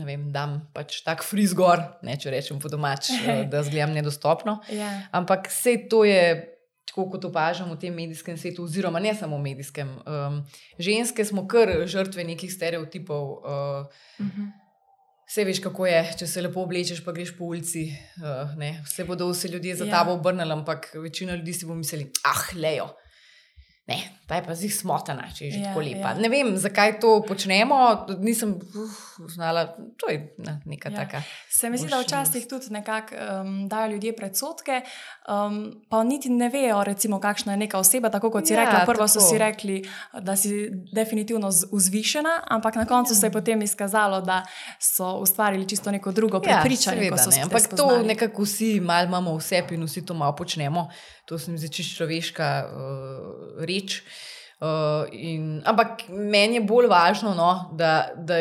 ne 0.00 0.04
vem, 0.04 0.32
dam 0.32 0.58
pač 0.72 1.02
tak 1.04 1.22
friz 1.24 1.52
gor, 1.56 1.82
ne, 2.02 2.16
če 2.16 2.30
rečem 2.32 2.58
po 2.60 2.68
domač, 2.72 3.10
eh, 3.10 3.44
da 3.52 3.62
zgledam 3.62 3.92
nedostopno. 3.92 4.60
Ja. 4.72 5.08
Ampak 5.12 5.48
vse 5.52 5.88
to 5.90 6.04
je. 6.04 6.52
Tako 6.86 7.10
kot 7.10 7.24
opažam 7.28 7.68
v 7.74 7.76
tem 7.76 7.92
medijskem 7.92 8.38
svetu, 8.38 8.62
oziroma 8.64 9.00
ne 9.02 9.10
samo 9.12 9.36
v 9.36 9.42
medijskem. 9.42 9.88
Um, 10.06 10.36
ženske 10.78 11.24
smo 11.28 11.42
kar 11.44 11.68
žrtve 11.84 12.24
nekih 12.24 12.48
stereotipov. 12.48 13.24
Uh, 13.42 13.90
Uh 14.16 14.26
-huh. 14.26 14.46
Vse 15.28 15.44
veš, 15.44 15.58
kako 15.60 15.86
je, 15.86 16.14
če 16.18 16.26
se 16.26 16.42
lepo 16.42 16.62
oblečeš, 16.62 17.04
pa 17.04 17.12
greš 17.12 17.36
po 17.36 17.44
ulici. 17.44 17.90
Uh, 18.16 18.54
ne, 18.56 18.80
vse 18.86 19.04
bodo 19.04 19.28
vsi 19.28 19.48
ljudje 19.48 19.74
za 19.76 19.84
ja. 19.84 19.90
tabo 19.90 20.12
obrnili, 20.12 20.52
ampak 20.52 20.94
večina 20.94 21.34
ljudi 21.34 21.52
si 21.52 21.66
bo 21.66 21.74
mislili, 21.74 22.12
ah, 22.24 22.54
lejo. 22.54 22.88
Ne, 23.86 23.96
ta 24.26 24.34
je 24.34 24.42
pa 24.42 24.50
zih 24.52 24.74
smotana, 24.74 25.28
če 25.30 25.44
je 25.44 25.50
že 25.52 25.56
Ja, 25.56 25.62
ja, 25.62 25.68
tako 25.68 25.80
lepa. 25.80 25.98
ja. 26.00 26.08
Ja. 26.08 26.18
Ne 26.18 26.28
vem, 26.28 26.56
zakaj 26.56 26.98
to 26.98 27.22
počnemo, 27.22 27.76
nisem 28.18 28.50
uh, 28.50 28.94
znala. 29.28 29.62
To 29.96 30.08
je 30.08 30.34
ne, 30.38 30.60
neka 30.66 30.88
Ja. 30.88 30.92
ja. 30.92 30.98
taka. 30.98 31.22
Se 31.48 31.70
mi 31.70 31.78
zdi, 31.78 31.86
da 31.86 32.00
včasih 32.00 32.46
tudi 32.46 32.66
nekako 32.70 33.14
um, 33.14 33.68
dajo 33.68 33.92
ljudje 33.92 34.12
predsotke, 34.12 34.80
um, 35.24 35.60
pa 35.88 36.02
niti 36.02 36.28
ne 36.28 36.48
vejo, 36.48 36.84
recimo, 36.84 37.20
kakšna 37.20 37.52
je 37.52 37.58
neka 37.58 37.78
oseba. 37.78 38.10
Tako 38.10 38.30
kot 38.30 38.46
si 38.46 38.52
Ja, 38.52 38.60
rekla, 38.60 38.82
prvo 38.84 39.06
so 39.06 39.20
tako. 39.20 39.28
si 39.28 39.38
rekli, 39.38 39.76
da 40.20 40.36
si 40.36 40.50
definitivno 40.92 41.46
vzvišena, 41.70 42.42
ampak 42.48 42.74
na 42.74 42.86
koncu 42.86 43.14
se 43.14 43.26
je 43.26 43.32
potem 43.32 43.62
izkazalo, 43.62 44.20
da 44.20 44.42
so 44.80 45.12
ustvarili 45.14 45.62
čisto 45.64 45.90
neko 45.90 46.12
drugo 46.12 46.40
prepričanje. 46.40 47.06
ko 47.06 47.16
so 47.16 47.22
Ja, 47.22 47.30
seveda, 47.30 47.32
se 47.32 47.38
ne, 47.38 47.44
ampak 47.44 47.62
to 47.62 47.76
spoznali. 47.78 48.06
nekako 48.08 48.42
vsi 48.42 48.80
malo 48.80 49.06
imamo 49.06 49.30
v 49.32 49.42
sebi 49.42 49.74
in 49.74 49.84
vsi 49.84 50.02
to 50.02 50.14
malo 50.14 50.34
počnemo. 50.34 50.88
To 51.24 51.38
se 51.38 51.50
mi 51.50 51.58
zdi 51.58 51.68
čisto 51.70 51.96
človeška 51.96 52.46
uh, 52.64 52.74
reč. 53.60 53.75
Uh, 54.60 55.04
in, 55.12 55.62
ampak 55.64 56.06
meni 56.08 56.54
je 56.56 56.60
bolj 56.64 56.86
važno, 56.88 57.34
no, 57.34 57.50
da, 57.76 58.08
da. 58.16 58.34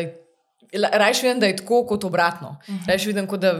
Rajš 0.74 1.22
vidim, 1.24 1.40
da 1.40 1.46
je 1.48 1.56
tako 1.56 1.86
kot 1.88 2.04
obratno. 2.04 2.50
Uh 2.62 2.70
Mhm. 2.70 2.78
-huh. 2.80 2.88
Rajš 2.90 3.06
vidim, 3.06 3.28
kot 3.28 3.40
da 3.40 3.54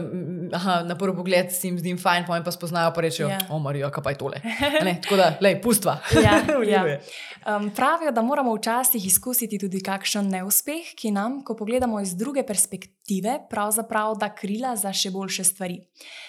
aha, 0.54 0.82
na 0.86 0.94
prvi 0.98 1.16
pogled 1.16 1.52
si 1.52 1.68
jim 1.68 1.78
zdim 1.78 1.98
fajn, 1.98 2.26
pojem 2.26 2.44
pa 2.44 2.52
spoznajo, 2.52 2.92
pa 2.94 3.00
rečejo: 3.00 3.28
Ja. 3.28 3.38
yeah. 3.38 3.50
O, 3.50 3.58
Marijo, 3.58 3.90
kaj 3.90 4.04
pa 4.04 4.10
je 4.10 4.18
tole. 4.18 4.40
Ne, 4.86 4.98
tako 5.02 5.16
da, 5.16 5.28
lej, 5.40 5.60
pustva. 5.62 5.98
Ja, 6.14 6.40
V 6.46 6.50
redu 6.50 6.70
ja. 6.70 6.82
je. 6.86 7.00
Um, 7.46 7.70
pravijo, 7.70 8.12
da 8.12 8.22
moramo 8.22 8.54
včasih 8.54 9.06
izkusiti 9.06 9.58
tudi 9.58 9.80
kakšen 9.80 10.28
neuspeh, 10.30 10.94
ki 10.98 11.10
nam, 11.10 11.40
ko 11.44 11.56
pogledamo 11.56 12.00
iz 12.00 12.16
druge 12.16 12.42
perspektive, 12.46 13.38
pravzaprav 13.50 14.16
da 14.20 14.32
krila 14.34 14.76
za 14.76 14.92
še 14.92 15.10
boljše 15.10 15.44
stvari. 15.44 15.80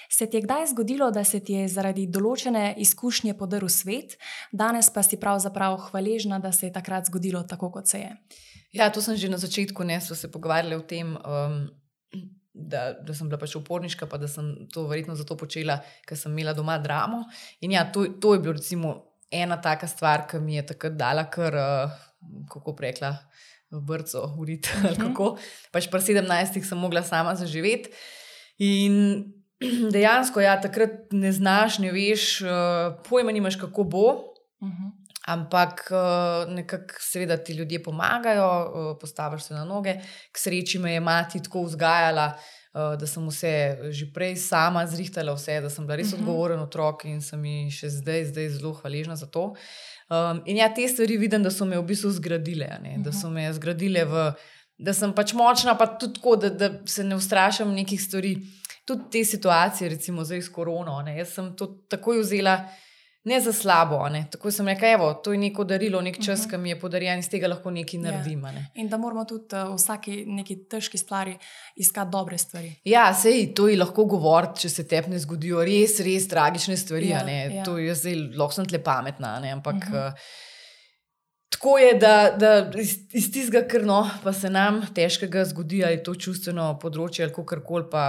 Se 0.10 0.30
ti 0.30 0.38
je 0.38 0.46
kdaj 0.46 0.68
zgodilo, 0.74 1.12
da 1.12 1.24
se 1.24 1.40
ti 1.40 1.58
je 1.58 1.68
zaradi 1.68 2.08
določene 2.08 2.76
izkušnje 2.78 3.34
podrl 3.38 3.70
svet, 3.72 4.18
danes 4.52 4.90
pa 4.94 5.04
si 5.04 5.20
pravzaprav 5.20 5.78
hvaležna, 5.90 6.40
da 6.40 6.52
se 6.52 6.70
je 6.70 6.74
takrat 6.74 7.10
zgodilo 7.10 7.44
tako, 7.44 7.72
kot 7.72 7.88
se 7.88 8.06
je? 8.06 8.14
Ja, 8.76 8.92
to 8.92 9.02
sem 9.02 9.18
že 9.18 9.30
na 9.30 9.38
začetku, 9.38 9.84
ne 9.84 10.02
smo 10.02 10.16
se 10.16 10.32
pogovarjali 10.32 10.76
o 10.76 10.84
tem, 10.84 11.16
um, 11.16 11.68
da, 12.58 12.92
da 12.94 13.14
sem 13.14 13.30
bila 13.30 13.40
pač 13.42 13.56
uporniška, 13.60 14.08
pa 14.10 14.18
da 14.18 14.28
sem 14.28 14.68
to 14.74 14.88
verjetno 14.90 15.16
zato 15.16 15.38
počela, 15.38 15.80
ker 16.08 16.18
sem 16.18 16.34
imela 16.34 16.56
doma 16.58 16.78
dramo. 16.82 17.24
In 17.62 17.76
ja, 17.76 17.86
to, 17.94 18.08
to 18.22 18.34
je 18.36 18.42
bilo 18.44 18.58
recimo 18.58 18.96
ena 19.32 19.60
taka 19.62 19.88
stvar, 19.88 20.26
ki 20.30 20.42
mi 20.42 20.58
je 20.58 20.66
takrat 20.74 20.98
dala, 20.98 21.28
kar, 21.32 21.56
uh, 21.56 21.96
kako 22.52 22.76
rekla, 22.82 23.14
brco, 23.70 24.24
urit. 24.40 24.70
ali 24.84 24.96
kako. 24.98 25.36
Pač 25.72 25.90
pri 25.92 26.04
17 26.14 26.62
sem 26.64 26.80
mogla 26.80 27.04
sama 27.04 27.36
zaživeti. 27.36 27.94
In 28.64 29.34
dejansko, 29.94 30.42
ja, 30.42 30.58
takrat 30.62 31.12
ne 31.14 31.32
znaš, 31.34 31.82
ne 31.84 31.92
veš, 31.94 32.42
uh, 32.46 32.98
pojma 33.08 33.36
nimaš, 33.36 33.60
kako 33.62 33.84
bo. 33.84 34.08
Uh 34.62 34.70
-huh. 34.70 34.97
Ampak 35.28 35.90
eh, 35.92 35.98
nekako, 36.56 37.02
seveda, 37.04 37.38
ti 37.38 37.54
ljudje 37.54 37.82
pomagajo, 37.84 38.48
eh, 38.48 39.00
postaviš 39.02 39.44
se 39.50 39.54
na 39.54 39.66
noge. 39.66 39.98
K 40.32 40.40
sreči 40.40 40.80
me 40.80 40.94
je 40.94 41.00
mati 41.00 41.44
tako 41.44 41.66
vzgajala, 41.68 42.28
eh, 42.32 42.96
da 43.00 43.08
sem 43.08 43.28
vse 43.28 43.52
že 43.92 44.08
prej 44.14 44.36
sama 44.40 44.86
zrihtala, 44.88 45.34
vse, 45.36 45.60
da 45.62 45.70
sem 45.70 45.86
bila 45.86 45.98
res 46.00 46.14
Mhm. 46.14 46.22
odgovoren 46.22 46.60
otrok 46.60 47.06
in 47.06 47.22
sem 47.22 47.44
ji 47.46 47.72
še 47.72 47.90
zdaj, 47.90 48.26
zdaj 48.26 48.50
zelo 48.50 48.74
hvaležna 48.74 49.16
za 49.16 49.28
to. 49.28 49.54
Um, 50.10 50.42
in 50.46 50.58
ja, 50.58 50.70
te 50.74 50.88
stvari 50.88 51.18
vidim, 51.18 51.44
da 51.44 51.52
so 51.52 51.66
me 51.66 51.76
v 51.78 51.84
bistvu 51.84 52.12
zgradile, 52.12 52.80
ne, 52.82 52.96
da 53.04 53.12
so 53.12 53.30
me 53.30 53.52
zgradile 53.54 54.06
v. 54.06 54.32
Da 54.80 54.94
sem 54.94 55.12
pač 55.12 55.34
močna, 55.34 55.74
pa 55.76 55.88
tudi 55.88 56.14
tako, 56.14 56.36
da, 56.36 56.50
da 56.50 56.70
se 56.86 57.04
ne 57.04 57.16
ustrašam 57.16 57.74
nekih 57.74 58.00
stvari. 58.02 58.38
Tudi 58.86 59.10
te 59.12 59.26
situacije, 59.26 59.90
recimo 59.90 60.24
zdaj 60.24 60.42
s 60.42 60.50
korono. 60.50 61.02
Ne, 61.02 61.18
jaz 61.18 61.34
sem 61.34 61.56
to 61.56 61.66
takoj 61.90 62.22
vzela 62.22 62.70
ne 63.28 63.40
za 63.40 63.52
slabo. 63.54 64.00
Ne. 64.10 64.26
Tako 64.32 64.52
sem 64.52 64.68
rekla, 64.68 64.88
evo, 64.90 65.08
to 65.16 65.32
je 65.32 65.40
neko 65.40 65.64
darilo, 65.66 66.02
nek 66.02 66.16
čas, 66.18 66.40
uh 66.40 66.46
-huh. 66.46 66.50
ki 66.52 66.58
mi 66.58 66.70
je 66.70 66.78
podarjen 66.78 67.20
iz 67.20 67.30
tega 67.30 67.48
lahko 67.48 67.72
nekaj 67.72 67.98
Ja. 67.98 68.02
naredim. 68.04 68.46
a 68.46 68.52
Ne. 68.52 68.66
In 68.76 68.88
da 68.88 68.98
moramo 68.98 69.26
tudi 69.26 69.44
uh, 69.54 69.68
v 69.68 69.76
vsaki 69.76 70.26
neki 70.28 70.56
težki 70.66 70.98
stvari 70.98 71.38
iskati 71.78 72.12
dobre 72.12 72.38
stvari. 72.38 72.76
Ja, 72.86 73.14
sej 73.14 73.54
to 73.54 73.68
je 73.68 73.78
lahko 73.78 74.06
govoriti, 74.08 74.60
če 74.60 74.70
se 74.72 74.84
tebi 74.86 75.10
ne 75.10 75.20
zgodijo 75.20 75.64
res, 75.64 76.00
res 76.00 76.28
tragične 76.28 76.78
stvari. 76.78 77.10
Ja, 77.10 77.20
Ja, 77.20 77.34
ja. 77.36 77.52
ja. 77.52 77.64
To 77.64 77.78
je 77.78 77.96
zdaj 77.96 78.16
lahko 78.36 78.54
sem 78.54 78.66
tle 78.66 78.80
pametna, 78.80 79.40
ne, 79.40 79.52
ampak. 79.52 79.76
Uh 79.76 79.84
Mhm. 79.84 79.94
-huh. 79.94 80.14
Tako 81.50 81.78
je, 81.78 81.94
da, 81.96 82.12
da 82.32 82.50
iz, 82.76 82.92
iz 83.14 83.32
tistega, 83.32 83.68
kar 83.68 83.82
no, 83.84 84.02
pa 84.24 84.34
se 84.34 84.50
nam 84.50 84.82
težkega 84.94 85.46
zgodi, 85.46 85.84
ali 85.84 85.94
je 85.94 86.04
to 86.04 86.16
čustveno 86.16 86.80
področje, 86.82 87.24
ali 87.24 87.34
kako 87.34 87.62
koli, 87.62 87.84
pa 87.92 88.04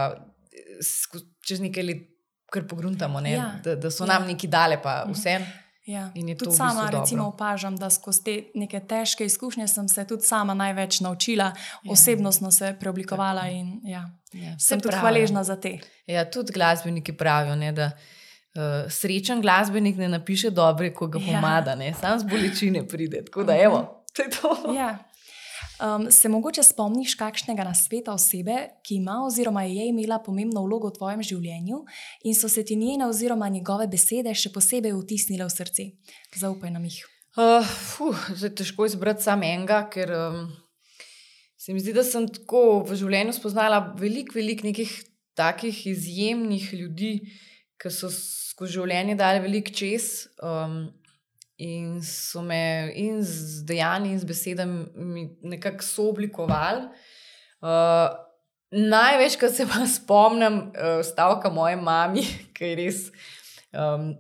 sko- 0.82 1.22
čez 1.40 1.60
nekaj 1.60 1.82
let 1.82 2.02
kar 2.48 2.62
pogruntamo, 2.64 3.20
ne, 3.20 3.32
Ja, 3.32 3.54
da, 3.64 3.74
da 3.76 3.90
so 3.90 4.04
ja. 4.04 4.08
nam 4.08 4.26
neki 4.26 4.46
dale, 4.48 4.78
pa 4.78 5.04
Mhm. 5.04 5.12
vse. 5.12 5.40
Ja. 5.86 6.10
Tudi 6.12 6.34
v 6.44 6.52
sama, 6.52 6.68
bistvu 6.70 6.82
dobro. 6.82 7.00
recimo, 7.00 7.26
opažam, 7.26 7.76
da 7.76 7.90
skozi 7.90 8.24
te 8.24 8.32
neke 8.54 8.80
težke 8.82 9.24
izkušnje 9.24 9.68
sem 9.68 9.88
se 9.88 10.04
tudi 10.04 10.22
sama 10.22 10.54
največ 10.54 11.00
naučila, 11.00 11.44
Ja. 11.44 11.92
osebnostno 11.92 12.50
se 12.50 12.74
preoblikovala 12.74 13.46
in 13.48 13.80
ja, 13.84 14.10
Ja, 14.34 14.54
sem 14.58 14.78
tudi 14.78 14.88
pravijo. 14.88 15.00
hvaležna 15.02 15.44
za 15.44 15.56
te. 15.56 15.78
Ja, 16.06 16.24
tudi 16.26 16.52
glasbeniki 16.52 17.12
pravijo, 17.14 17.56
ne, 17.56 17.72
da 17.72 17.86
uh, 17.86 18.60
srečen 18.90 19.40
glasbenik 19.40 19.96
ne 19.96 20.08
napiše 20.10 20.50
dobre, 20.52 20.90
ko 20.90 21.06
ga 21.06 21.18
Ja. 21.18 21.24
pomada, 21.26 21.72
ja. 21.74 21.94
sam 21.94 22.18
z 22.18 22.24
bolečine 22.24 22.82
pride. 22.84 23.24
Tako 23.24 23.44
da, 23.44 23.56
evo, 23.56 24.04
to 24.12 24.22
je 24.22 24.30
to. 24.30 24.72
Ja. 24.74 24.98
Um, 25.78 26.10
se 26.10 26.28
mogoče 26.28 26.62
spomniš 26.62 27.14
kakšnega 27.14 27.62
nasveta 27.62 28.10
osebe, 28.12 28.56
ki 28.82 28.96
ima 28.98 29.20
oziroma 29.26 29.62
je 29.62 29.84
imela 29.88 30.18
pomembno 30.18 30.64
vlogo 30.64 30.90
v 30.90 30.96
tvojem 30.96 31.22
življenju 31.22 31.84
in 32.26 32.34
so 32.34 32.50
se 32.50 32.64
ti 32.66 32.76
njene 32.76 33.06
oziroma 33.06 33.46
njegove 33.48 33.86
besede 33.86 34.34
še 34.34 34.50
posebej 34.50 34.96
vtisnile 34.98 35.46
v 35.46 35.54
srce? 35.54 35.86
Zaupaj 36.34 36.74
nam 36.74 36.88
jih. 36.88 36.98
Uh, 37.38 37.62
fuh, 37.62 38.24
zdaj 38.34 38.56
težko 38.58 38.88
izbrati 38.90 39.22
samo 39.22 39.46
enega, 39.46 39.84
ker 39.92 40.10
um, 40.10 40.48
se 41.54 41.70
mi 41.70 41.78
zdi, 41.78 41.94
da 41.94 42.02
sem 42.02 42.26
tako 42.26 42.80
v 42.82 42.98
življenju 42.98 43.36
spoznala 43.38 43.78
veliko, 44.00 44.34
veliko 44.34 44.66
nekih 44.66 44.90
takih 45.38 45.84
izjemnih 45.92 46.72
ljudi, 46.74 47.12
ki 47.78 47.94
so 47.94 48.10
skozi 48.10 48.80
življenje 48.80 49.14
dali 49.14 49.46
veliko 49.46 49.70
čez. 49.78 50.26
Um, 50.42 50.88
In 51.58 52.02
so 52.02 52.42
me 52.42 52.92
in 52.94 53.22
z 53.22 53.64
dejanji, 53.66 54.12
in 54.12 54.18
z 54.20 54.24
besedami 54.24 55.24
nekako 55.42 55.82
sooblikovali. 55.82 56.86
Uh, 57.58 58.14
največ, 58.70 59.34
kar 59.40 59.50
se 59.50 59.66
pa 59.66 59.82
spomnim, 59.96 60.70
uh, 60.70 61.02
stavka 61.02 61.50
moje 61.50 61.76
mami, 61.76 62.22
ki 62.54 62.64
je 62.64 62.78
res 62.78 63.04
um, 63.74 64.12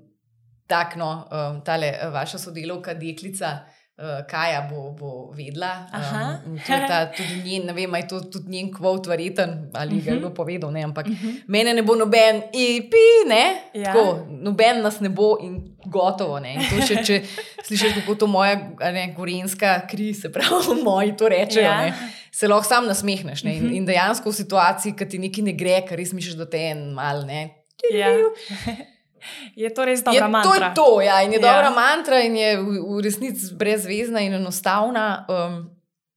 takno, 0.66 1.12
um, 1.30 1.60
tale 1.62 1.94
uh, 1.94 2.10
vaša 2.14 2.42
sodelovka, 2.48 2.98
deklica. 2.98 3.60
Uh, 3.98 4.20
Kaja 4.30 4.60
bo, 4.70 4.92
bo 4.94 5.32
vedela. 5.34 5.86
Aha. 5.90 6.42
Um, 6.46 6.58
to 6.58 6.76
ta, 6.86 7.00
tudi 7.16 7.40
njen, 7.42 7.64
ne 7.66 7.72
vem, 7.74 7.94
je 7.98 8.04
to 8.06 8.20
tudi 8.30 8.52
njen 8.54 8.68
kvot 8.70 9.08
verjeten 9.10 9.72
ali 9.74 9.98
ga 9.98 10.12
je 10.12 10.20
kdo 10.20 10.30
povedal. 10.34 10.70
Ne, 10.70 10.84
ampak 10.86 11.10
mene 11.50 11.74
ne 11.74 11.82
bo 11.82 11.96
noben, 11.98 12.44
ipi, 12.54 13.06
ne. 13.26 13.42
Ja. 13.74 13.90
Tako, 13.90 14.26
noben 14.46 14.84
nas 14.86 15.00
ne 15.02 15.10
bo 15.10 15.32
in 15.42 15.58
gotovo. 15.90 16.38
Ne. 16.44 16.54
In 16.58 16.66
to 16.68 16.84
še, 16.86 17.02
če 17.04 17.20
slišiš, 17.66 17.98
kako 18.00 18.18
to 18.22 18.30
moja 18.30 18.56
ne, 18.94 19.08
gorenska 19.16 19.80
kri, 19.90 20.12
se 20.14 20.32
pravi, 20.32 20.78
moji 20.88 21.16
to 21.18 21.30
rečejo. 21.32 21.66
Ja. 21.66 21.90
Ja. 21.90 22.10
Se 22.34 22.48
lahko 22.48 22.68
sam 22.68 22.86
nasmehneš. 22.86 23.42
Ne, 23.46 23.56
in, 23.58 23.72
in 23.80 23.88
dejansko 23.88 24.30
v 24.30 24.38
situaciji, 24.42 24.94
ki 24.98 25.08
ti 25.08 25.22
nekaj 25.22 25.48
ne 25.48 25.56
gre, 25.58 25.80
ker 25.88 25.98
res 25.98 26.14
misliš, 26.16 26.38
da 26.38 26.46
te 26.50 26.68
en 26.70 26.90
mal. 26.96 27.24
Ne, 27.28 27.48
Ja. 27.94 28.10
Je 29.58 29.66
to 29.74 29.82
res 29.84 30.00
Je, 30.00 30.04
dobra 30.06 30.42
to 30.42 30.54
je 30.54 30.60
mantra? 30.60 30.68
to, 30.74 31.00
ja, 31.02 31.22
in 31.26 31.32
je 31.34 31.40
ja. 31.40 31.42
dobra 31.42 31.70
mantra, 31.74 32.20
in 32.22 32.36
je 32.38 32.54
v, 32.56 32.78
v 32.86 33.00
resnici 33.02 33.50
brezvezna 33.58 34.22
in 34.22 34.38
enostavna, 34.38 35.26
um, 35.26 35.56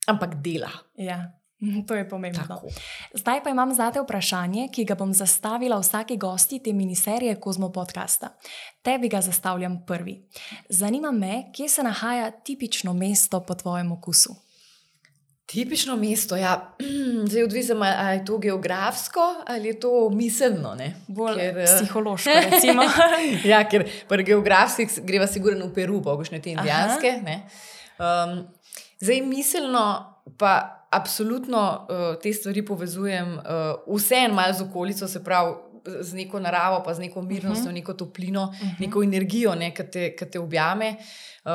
ampak 0.05 0.37
dela. 0.45 0.69
Ja. 0.93 1.33
To 1.87 1.95
je 1.95 2.09
pomembno. 2.09 2.43
Tako. 2.47 2.67
Zdaj 3.13 3.43
pa 3.43 3.49
imam 3.49 3.73
za 3.73 3.91
te 3.91 4.01
vprašanje, 4.01 4.67
ki 4.73 4.85
ga 4.85 4.95
bom 4.95 5.13
zastavila 5.13 5.79
vsaki 5.79 6.17
gosti 6.17 6.59
te 6.63 6.73
miniserije 6.73 7.35
Kozmo 7.39 7.71
podcasta. 7.71 8.35
Tebi 8.81 9.09
ga 9.09 9.21
zastavljam 9.21 9.83
prvi. 9.87 10.27
Zanima 10.69 11.11
me, 11.11 11.43
kje 11.53 11.69
se 11.69 11.83
nahaja 11.83 12.31
tipično 12.31 12.93
mesto 12.93 13.45
po 13.45 13.55
tvojem 13.55 13.91
okusu. 13.91 14.35
Tipično 15.45 15.95
mesto, 15.95 16.35
ja. 16.35 16.75
zdaj 17.29 17.43
odvisno, 17.43 17.75
ali 17.75 18.17
je 18.17 18.25
to 18.25 18.37
geografsko 18.37 19.19
ali 19.47 19.67
je 19.67 19.79
to 19.79 20.09
miselno. 20.09 20.75
ne. 20.75 20.95
Bolj 21.07 21.35
Ker, 21.35 21.57
eh, 21.57 21.65
psihološko, 21.65 22.29
recimo. 22.51 22.83
ja, 23.51 23.69
ker 23.69 23.89
pri 24.07 24.23
geografskih 24.23 24.89
greva 25.03 25.27
sigurno 25.27 25.65
v 25.65 25.73
Peru, 25.73 26.01
pa 26.01 26.15
boš 26.15 26.31
ne 26.31 26.41
te 26.41 26.49
indijanske. 26.49 27.19
Ne? 27.23 27.41
Um, 27.99 28.47
zdaj 28.99 29.21
miselno 29.21 29.83
pa 30.37 30.80
absolutno 30.91 31.61
uh, 31.81 32.21
te 32.21 32.33
stvari 32.33 32.61
povezujem 32.63 33.33
uh, 33.33 33.43
vseeno 33.89 34.33
malo 34.33 34.53
z 34.53 34.61
okolico, 34.61 35.07
se 35.07 35.23
pravi 35.23 35.53
z 36.01 36.13
neko 36.13 36.39
naravo, 36.39 36.83
pa 36.83 36.93
z 36.93 36.99
neko 36.99 37.21
mirnostjo, 37.21 37.63
uh 37.63 37.69
-huh. 37.69 37.73
neko 37.73 37.93
toplino, 37.95 38.43
uh 38.43 38.59
-huh. 38.61 38.79
neko 38.79 39.03
energijo, 39.03 39.55
ne, 39.55 39.71
ki 39.71 39.83
te, 39.85 40.15
ki 40.15 40.25
te 40.27 40.39
objame. 40.39 40.95
Uh, 41.45 41.51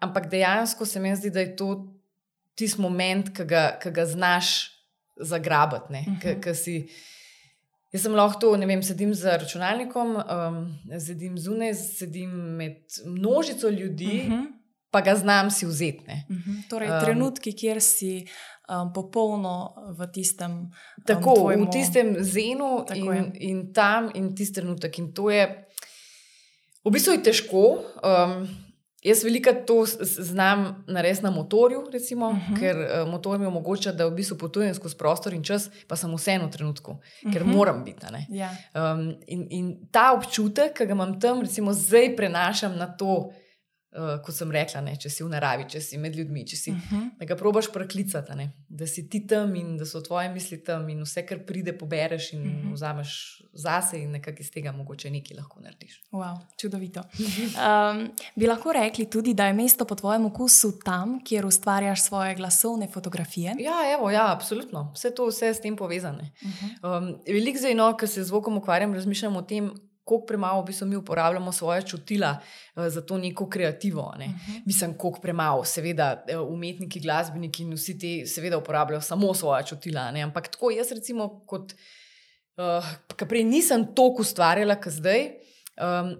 ampak 0.00 0.30
dejansko 0.30 0.86
se 0.86 1.00
mi 1.00 1.16
zdi, 1.16 1.30
da 1.30 1.40
je 1.40 1.56
to 1.56 1.86
tisti 2.54 2.80
moment, 2.80 3.36
ki 3.36 3.44
ga, 3.44 3.78
ki 3.78 3.90
ga 3.90 4.06
znaš 4.06 4.70
zagrabati. 5.18 5.92
ne, 5.92 6.04
Mhm. 6.08 6.20
ki- 6.20 6.40
ki 6.42 6.54
si- 6.54 6.88
Jaz 7.92 8.02
sem 8.02 8.12
lahko 8.12 8.40
to, 8.40 8.56
ne 8.56 8.66
vem, 8.66 8.82
sedim 8.82 9.14
za 9.14 9.36
računalnikom, 9.36 10.16
um, 10.16 10.78
sedim 11.00 11.38
zunaj, 11.38 11.74
sedim 11.74 12.30
med 12.30 12.76
množico 13.06 13.68
ljudi, 13.68 14.24
uh 14.26 14.32
-huh. 14.32 14.44
Pa 14.94 15.02
ga 15.02 15.14
znam 15.16 15.50
si 15.50 15.66
vzeti. 15.66 16.04
ne. 16.06 16.22
mhm. 16.30 16.52
Torej, 16.70 16.88
Um, 16.88 17.00
trenutki, 17.00 17.50
kjer 17.52 17.80
si 17.82 18.12
um, 18.64 18.92
popolno 18.92 19.54
v 19.90 20.06
tistem. 20.06 20.50
Um, 20.52 20.70
Tako, 21.02 21.34
tvojemu- 21.34 21.66
v 21.66 21.70
tistem 21.72 22.06
zenu 22.24 22.84
Tako 22.86 23.12
je. 23.12 23.18
in, 23.18 23.26
in 23.34 23.72
tam, 23.72 24.10
in 24.14 24.30
tisti 24.30 24.54
trenutek. 24.54 24.98
In 24.98 25.10
to 25.10 25.30
je, 25.30 25.42
v 26.80 26.90
bistvu 26.90 27.12
je 27.12 27.22
težko. 27.22 27.64
Um, 28.00 28.46
jaz 29.02 29.20
veliko 29.20 29.52
to 29.60 29.84
znam 29.98 30.84
narediti 30.86 31.22
na 31.22 31.30
motorju, 31.32 31.90
recimo, 31.90 32.28
uh 32.28 32.34
Mhm. 32.34 32.54
-huh. 32.54 32.58
ker 32.58 32.76
uh, 32.76 33.10
motor 33.10 33.38
mi 33.38 33.46
omogoča, 33.46 33.92
da 33.92 34.06
v 34.06 34.10
bistvu 34.12 34.38
potujem 34.38 34.74
skozi 34.74 34.96
prostor 34.96 35.34
in 35.34 35.42
čas, 35.42 35.68
pa 35.88 35.96
sem 35.96 36.08
vseeno 36.12 36.46
v 36.46 36.50
trenutku, 36.50 36.90
uh 36.92 36.98
-huh. 37.20 37.32
ker 37.32 37.42
Mhm. 37.42 37.52
moram 37.52 37.84
biti. 37.84 38.06
Ja. 38.30 38.50
Um, 38.72 39.14
in, 39.26 39.46
in 39.50 39.66
ta 39.90 40.12
občutek, 40.12 40.72
ki 40.72 40.86
ga 40.86 40.92
imam 40.92 41.20
tam, 41.20 41.40
recimo, 41.42 41.72
zdaj 41.72 42.16
prenašam 42.16 42.76
na 42.76 42.86
to, 42.88 43.06
uh, 43.06 43.32
kot 44.24 44.34
sem 44.34 44.50
rekla, 44.50 44.80
ne, 44.80 44.96
če 44.96 45.10
si 45.10 45.22
v 45.24 45.28
naravi, 45.28 45.64
če 45.68 45.80
si 45.80 45.98
med 45.98 46.16
ljudmi, 46.16 46.46
če 46.46 46.56
si, 46.56 46.70
uh 46.70 46.76
Mhm. 46.76 46.96
-huh. 46.96 47.10
da 47.18 47.24
ga 47.24 47.36
probaš 47.36 47.72
preklicati, 47.72 48.34
ne, 48.36 48.50
da 48.68 48.86
si 48.86 49.08
ti 49.08 49.26
tam 49.26 49.56
in 49.56 49.76
da 49.78 49.84
so 49.86 50.00
tvoje 50.00 50.28
misli 50.28 50.64
tam 50.64 50.88
in 50.88 51.02
vse, 51.02 51.26
kar 51.26 51.38
pride, 51.46 51.72
pobereš 51.78 52.32
in 52.32 52.40
uh 52.40 52.46
Mhm. 52.46 52.68
-huh. 52.68 52.72
vzameš 52.72 53.42
zase 53.52 53.98
in 54.02 54.10
nekako 54.10 54.36
iz 54.40 54.50
tega 54.50 54.72
mogoče 54.72 55.10
nekaj 55.10 55.36
lahko 55.36 55.60
narediš. 55.60 56.02
Wow, 56.12 56.38
čudovito. 56.60 57.00
Um, 57.54 58.10
bi 58.36 58.46
lahko 58.46 58.72
rekli 58.72 59.10
tudi, 59.10 59.34
da 59.34 59.46
je 59.46 59.52
mesto 59.52 59.84
po 59.84 59.94
tvojem 59.94 60.26
okusu 60.26 60.72
tam, 60.84 61.24
kjer 61.24 61.46
ustvarjaš 61.46 62.02
svoje 62.02 62.34
glasovne 62.34 62.88
fotografije? 62.92 63.54
Ja, 63.58 63.94
evo, 63.98 64.10
ja, 64.10 64.32
absolutno. 64.32 64.92
Vse 64.94 65.10
to 65.14 65.26
vse 65.26 65.46
je 65.46 65.54
s 65.54 65.60
tem 65.60 65.76
povezane. 65.76 66.32
Uh 66.42 66.50
-huh. 66.50 66.98
Um, 66.98 67.18
Veliko 67.26 67.58
zdaj, 67.58 67.74
no, 67.74 67.96
ko 67.96 68.06
se 68.06 68.22
z 68.24 68.26
zvokom 68.26 68.56
ukvarjam, 68.56 68.94
razmišljam 68.94 69.36
o 69.36 69.42
tem, 69.42 69.70
koliko 70.04 70.26
premalo 70.26 70.62
v 70.62 70.66
bistvu 70.66 70.86
mi 70.86 70.96
uporabljamo 70.96 71.52
svoje 71.52 71.82
čutila 71.82 72.36
uh, 72.76 72.88
za 72.88 73.00
to 73.00 73.18
neko 73.18 73.48
kreativo. 73.48 74.14
Ne? 74.18 74.24
Uh 74.24 74.32
-huh. 74.32 74.62
Mislim, 74.66 74.98
koliko 74.98 75.20
premalo, 75.20 75.64
seveda, 75.64 76.24
eh, 76.28 76.38
umetniki, 76.38 77.00
glasbeniki 77.00 77.62
in 77.62 77.74
vsi 77.74 77.98
ti, 77.98 78.26
seveda, 78.26 78.58
uporabljajo 78.58 79.00
samo 79.00 79.34
svoje 79.34 79.66
čutila. 79.66 80.10
Ne? 80.10 80.22
Ampak 80.22 80.48
tako 80.48 80.70
jaz, 80.70 80.92
recimo, 80.92 81.44
kot 81.46 81.74
uh, 82.56 83.28
prej 83.28 83.44
nisem 83.44 83.94
toliko 83.94 84.22
ustvarjala, 84.22 84.74
kot 84.74 84.92
zdaj. 84.92 85.30
Um, 85.80 86.16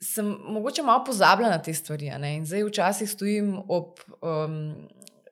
Sem 0.00 0.26
mogoče 0.48 0.82
malo 0.82 1.04
pozabila 1.04 1.48
na 1.48 1.62
te 1.62 1.74
stvari. 1.74 2.10
ne. 2.18 2.36
In 2.36 2.46
zdaj 2.46 2.64
včasih 2.64 3.10
stojim 3.10 3.62
ob, 3.68 4.00
um, 4.22 4.88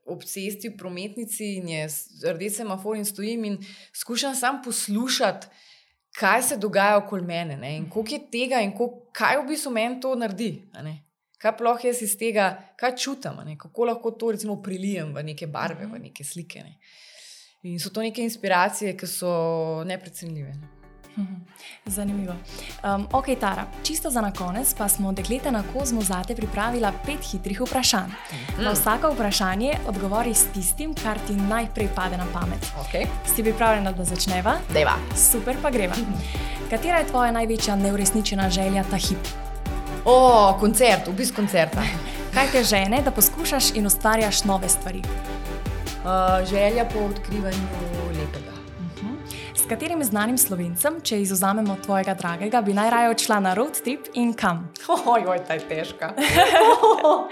ob 0.07 0.23
cesti, 0.25 0.69
v 0.69 0.77
prometnici 0.77 1.45
in 1.57 1.69
je 1.69 1.89
rdeč 2.33 2.57
semafor 2.57 2.97
in 2.97 3.05
stojim 3.05 3.45
in 3.45 3.59
skušam 3.93 4.35
sam 4.35 4.63
poslušati, 4.65 5.47
kaj 6.19 6.43
se 6.43 6.57
dogaja 6.57 6.97
okoli 6.97 7.23
mene 7.27 7.57
ne, 7.57 7.77
in 7.77 7.89
koliko 7.91 8.15
je 8.15 8.21
tega, 8.31 8.61
in 8.61 8.73
koliko, 8.77 9.11
kaj 9.13 9.41
v 9.41 9.49
bistvu 9.49 9.73
meni 9.73 10.01
to 10.01 10.15
naredi. 10.15 10.53
Kaj 11.39 11.57
ploh 11.59 11.83
jaz 11.85 12.01
iz 12.03 12.15
tega, 12.17 12.53
kaj 12.81 12.95
čutim, 12.97 13.43
kako 13.59 13.91
lahko 13.91 14.11
to 14.11 14.31
recimo 14.33 14.63
prilijem 14.63 15.13
v 15.15 15.23
neke 15.33 15.47
barve, 15.47 15.87
v 15.87 15.99
neke 16.07 16.25
slike. 16.25 16.63
Ne. 16.63 16.79
In 17.65 17.81
so 17.81 17.91
to 17.91 18.01
neke 18.01 18.23
inspiracije, 18.23 18.97
ki 18.97 19.07
so 19.07 19.35
neprecenljive. 19.85 20.55
Ne. 20.55 20.84
Mhm. 21.19 21.35
Zanimivo. 21.87 22.35
Um, 22.85 23.07
ok, 23.13 23.25
Tara, 23.41 23.67
čisto 23.83 24.11
za 24.11 24.21
na 24.21 24.33
konec 24.33 24.75
pa 24.75 24.89
smo 24.89 25.13
dekleta 25.13 25.51
na 25.51 25.63
kozmu 25.73 26.03
zate 26.03 26.35
pripravila 26.37 26.93
pet 27.07 27.21
hitrih 27.31 27.61
vprašanj. 27.61 28.11
Na 28.59 28.73
vsako 28.73 29.13
vprašanje 29.13 29.73
odgovori 29.87 30.35
s 30.35 30.47
tistim, 30.55 30.95
kar 30.95 31.19
ti 31.27 31.33
najprej 31.33 31.89
pade 31.95 32.17
na 32.17 32.27
pamet. 32.33 32.73
Okay. 32.85 33.07
Si 33.35 33.43
pripravljena, 33.43 33.93
da 33.93 34.05
začneva? 34.05 34.57
Deva. 34.73 34.95
Super, 35.17 35.57
pa 35.63 35.71
greva. 35.71 35.95
Katera 36.71 36.99
je 36.99 37.07
tvoja 37.07 37.33
največja 37.33 37.77
neuresničena 37.77 38.51
želja 38.51 38.85
ta 38.91 38.97
hip? 38.97 39.29
O, 40.05 40.57
koncert, 40.61 41.09
obisk 41.09 41.35
koncerta. 41.35 41.83
Kaj 42.35 42.51
te 42.53 42.65
žene, 42.65 43.03
da 43.03 43.11
poskušaš 43.11 43.71
in 43.75 43.87
ustvarjaš 43.87 44.45
nove 44.45 44.69
stvari? 44.69 45.03
Uh, 46.05 46.49
želja 46.49 46.85
po 46.85 46.99
odkrivanju. 46.99 48.04
S 49.65 49.69
katerim 49.69 50.03
znanim 50.05 50.37
slovencem, 50.37 50.99
če 51.01 51.23
izuzamemo 51.23 51.79
tvojega 51.81 52.13
dragega, 52.15 52.61
bi 52.61 52.75
najraje 52.77 53.09
odšla 53.15 53.39
na 53.41 53.55
road 53.57 53.79
trip 53.81 54.11
in 54.13 54.35
kam? 54.37 54.59
Ojoj, 54.93 55.39
ta 55.49 55.55
je 55.57 55.63
težka. 55.71 56.11
Uh, 56.13 57.25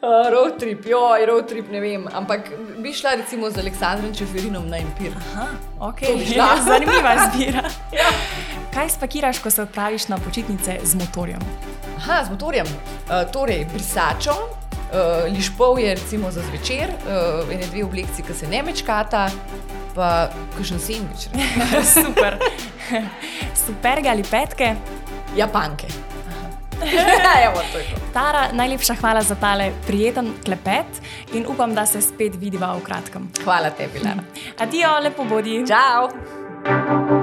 road 0.32 0.56
trip, 0.56 0.86
joj, 0.88 1.26
road 1.28 1.50
trip, 1.52 1.68
ne 1.68 1.82
vem. 1.84 2.06
Ampak 2.16 2.48
bi 2.80 2.94
šla 2.96 3.12
recimo 3.20 3.50
z 3.52 3.60
Aleksandrom 3.60 4.14
Čeferinom 4.16 4.70
na 4.72 4.80
Empir. 4.80 5.12
Aha, 5.20 5.44
ok, 5.90 6.00
To 6.06 6.14
bi 6.16 6.30
šla. 6.30 6.46
zanimiva 6.70 7.12
izbira. 7.18 7.66
Kaj 8.74 8.88
spakiraš, 8.96 9.42
ko 9.44 9.52
se 9.52 9.62
odpraviš 9.68 10.08
na 10.08 10.16
počitnice 10.16 10.78
z 10.80 10.96
motorjem? 10.96 11.44
Aha, 11.98 12.22
z 12.24 12.32
motorjem. 12.38 12.72
Uh, 12.72 13.20
torej, 13.36 13.66
brisačo, 13.74 14.32
uh, 14.32 15.28
lišpov 15.28 15.76
je 15.84 15.92
recimo 15.92 16.32
za 16.32 16.40
zvečer, 16.48 16.88
uh, 16.88 17.52
ene 17.52 17.68
dve 17.68 17.84
oblekci, 17.84 18.24
ki 18.24 18.38
se 18.40 18.48
ne 18.48 18.64
mečkata, 18.64 19.28
pa 19.94 20.30
kakšen 20.56 20.78
sendvič. 20.78 21.28
Super. 21.96 22.38
Superge 23.54 24.10
ali 24.10 24.22
petke? 24.22 24.76
Japanke. 25.36 25.86
Evo, 27.46 27.60
je 27.60 27.84
to. 27.94 28.00
Tara, 28.12 28.48
najlepša 28.52 28.94
hvala 28.94 29.22
za 29.22 29.34
tale 29.34 29.72
prijeten 29.86 30.32
klepet 30.44 30.86
in 31.32 31.46
upam, 31.48 31.74
da 31.74 31.86
se 31.86 32.00
spet 32.00 32.34
vidiva 32.36 32.72
v 32.76 32.84
kratkem. 32.84 33.28
Hvala 33.44 33.70
tebi, 33.70 34.00
Lara. 34.04 34.24
Adijo, 34.58 34.98
lepo 35.04 35.24
bodi. 35.24 35.60
Čau! 35.68 37.19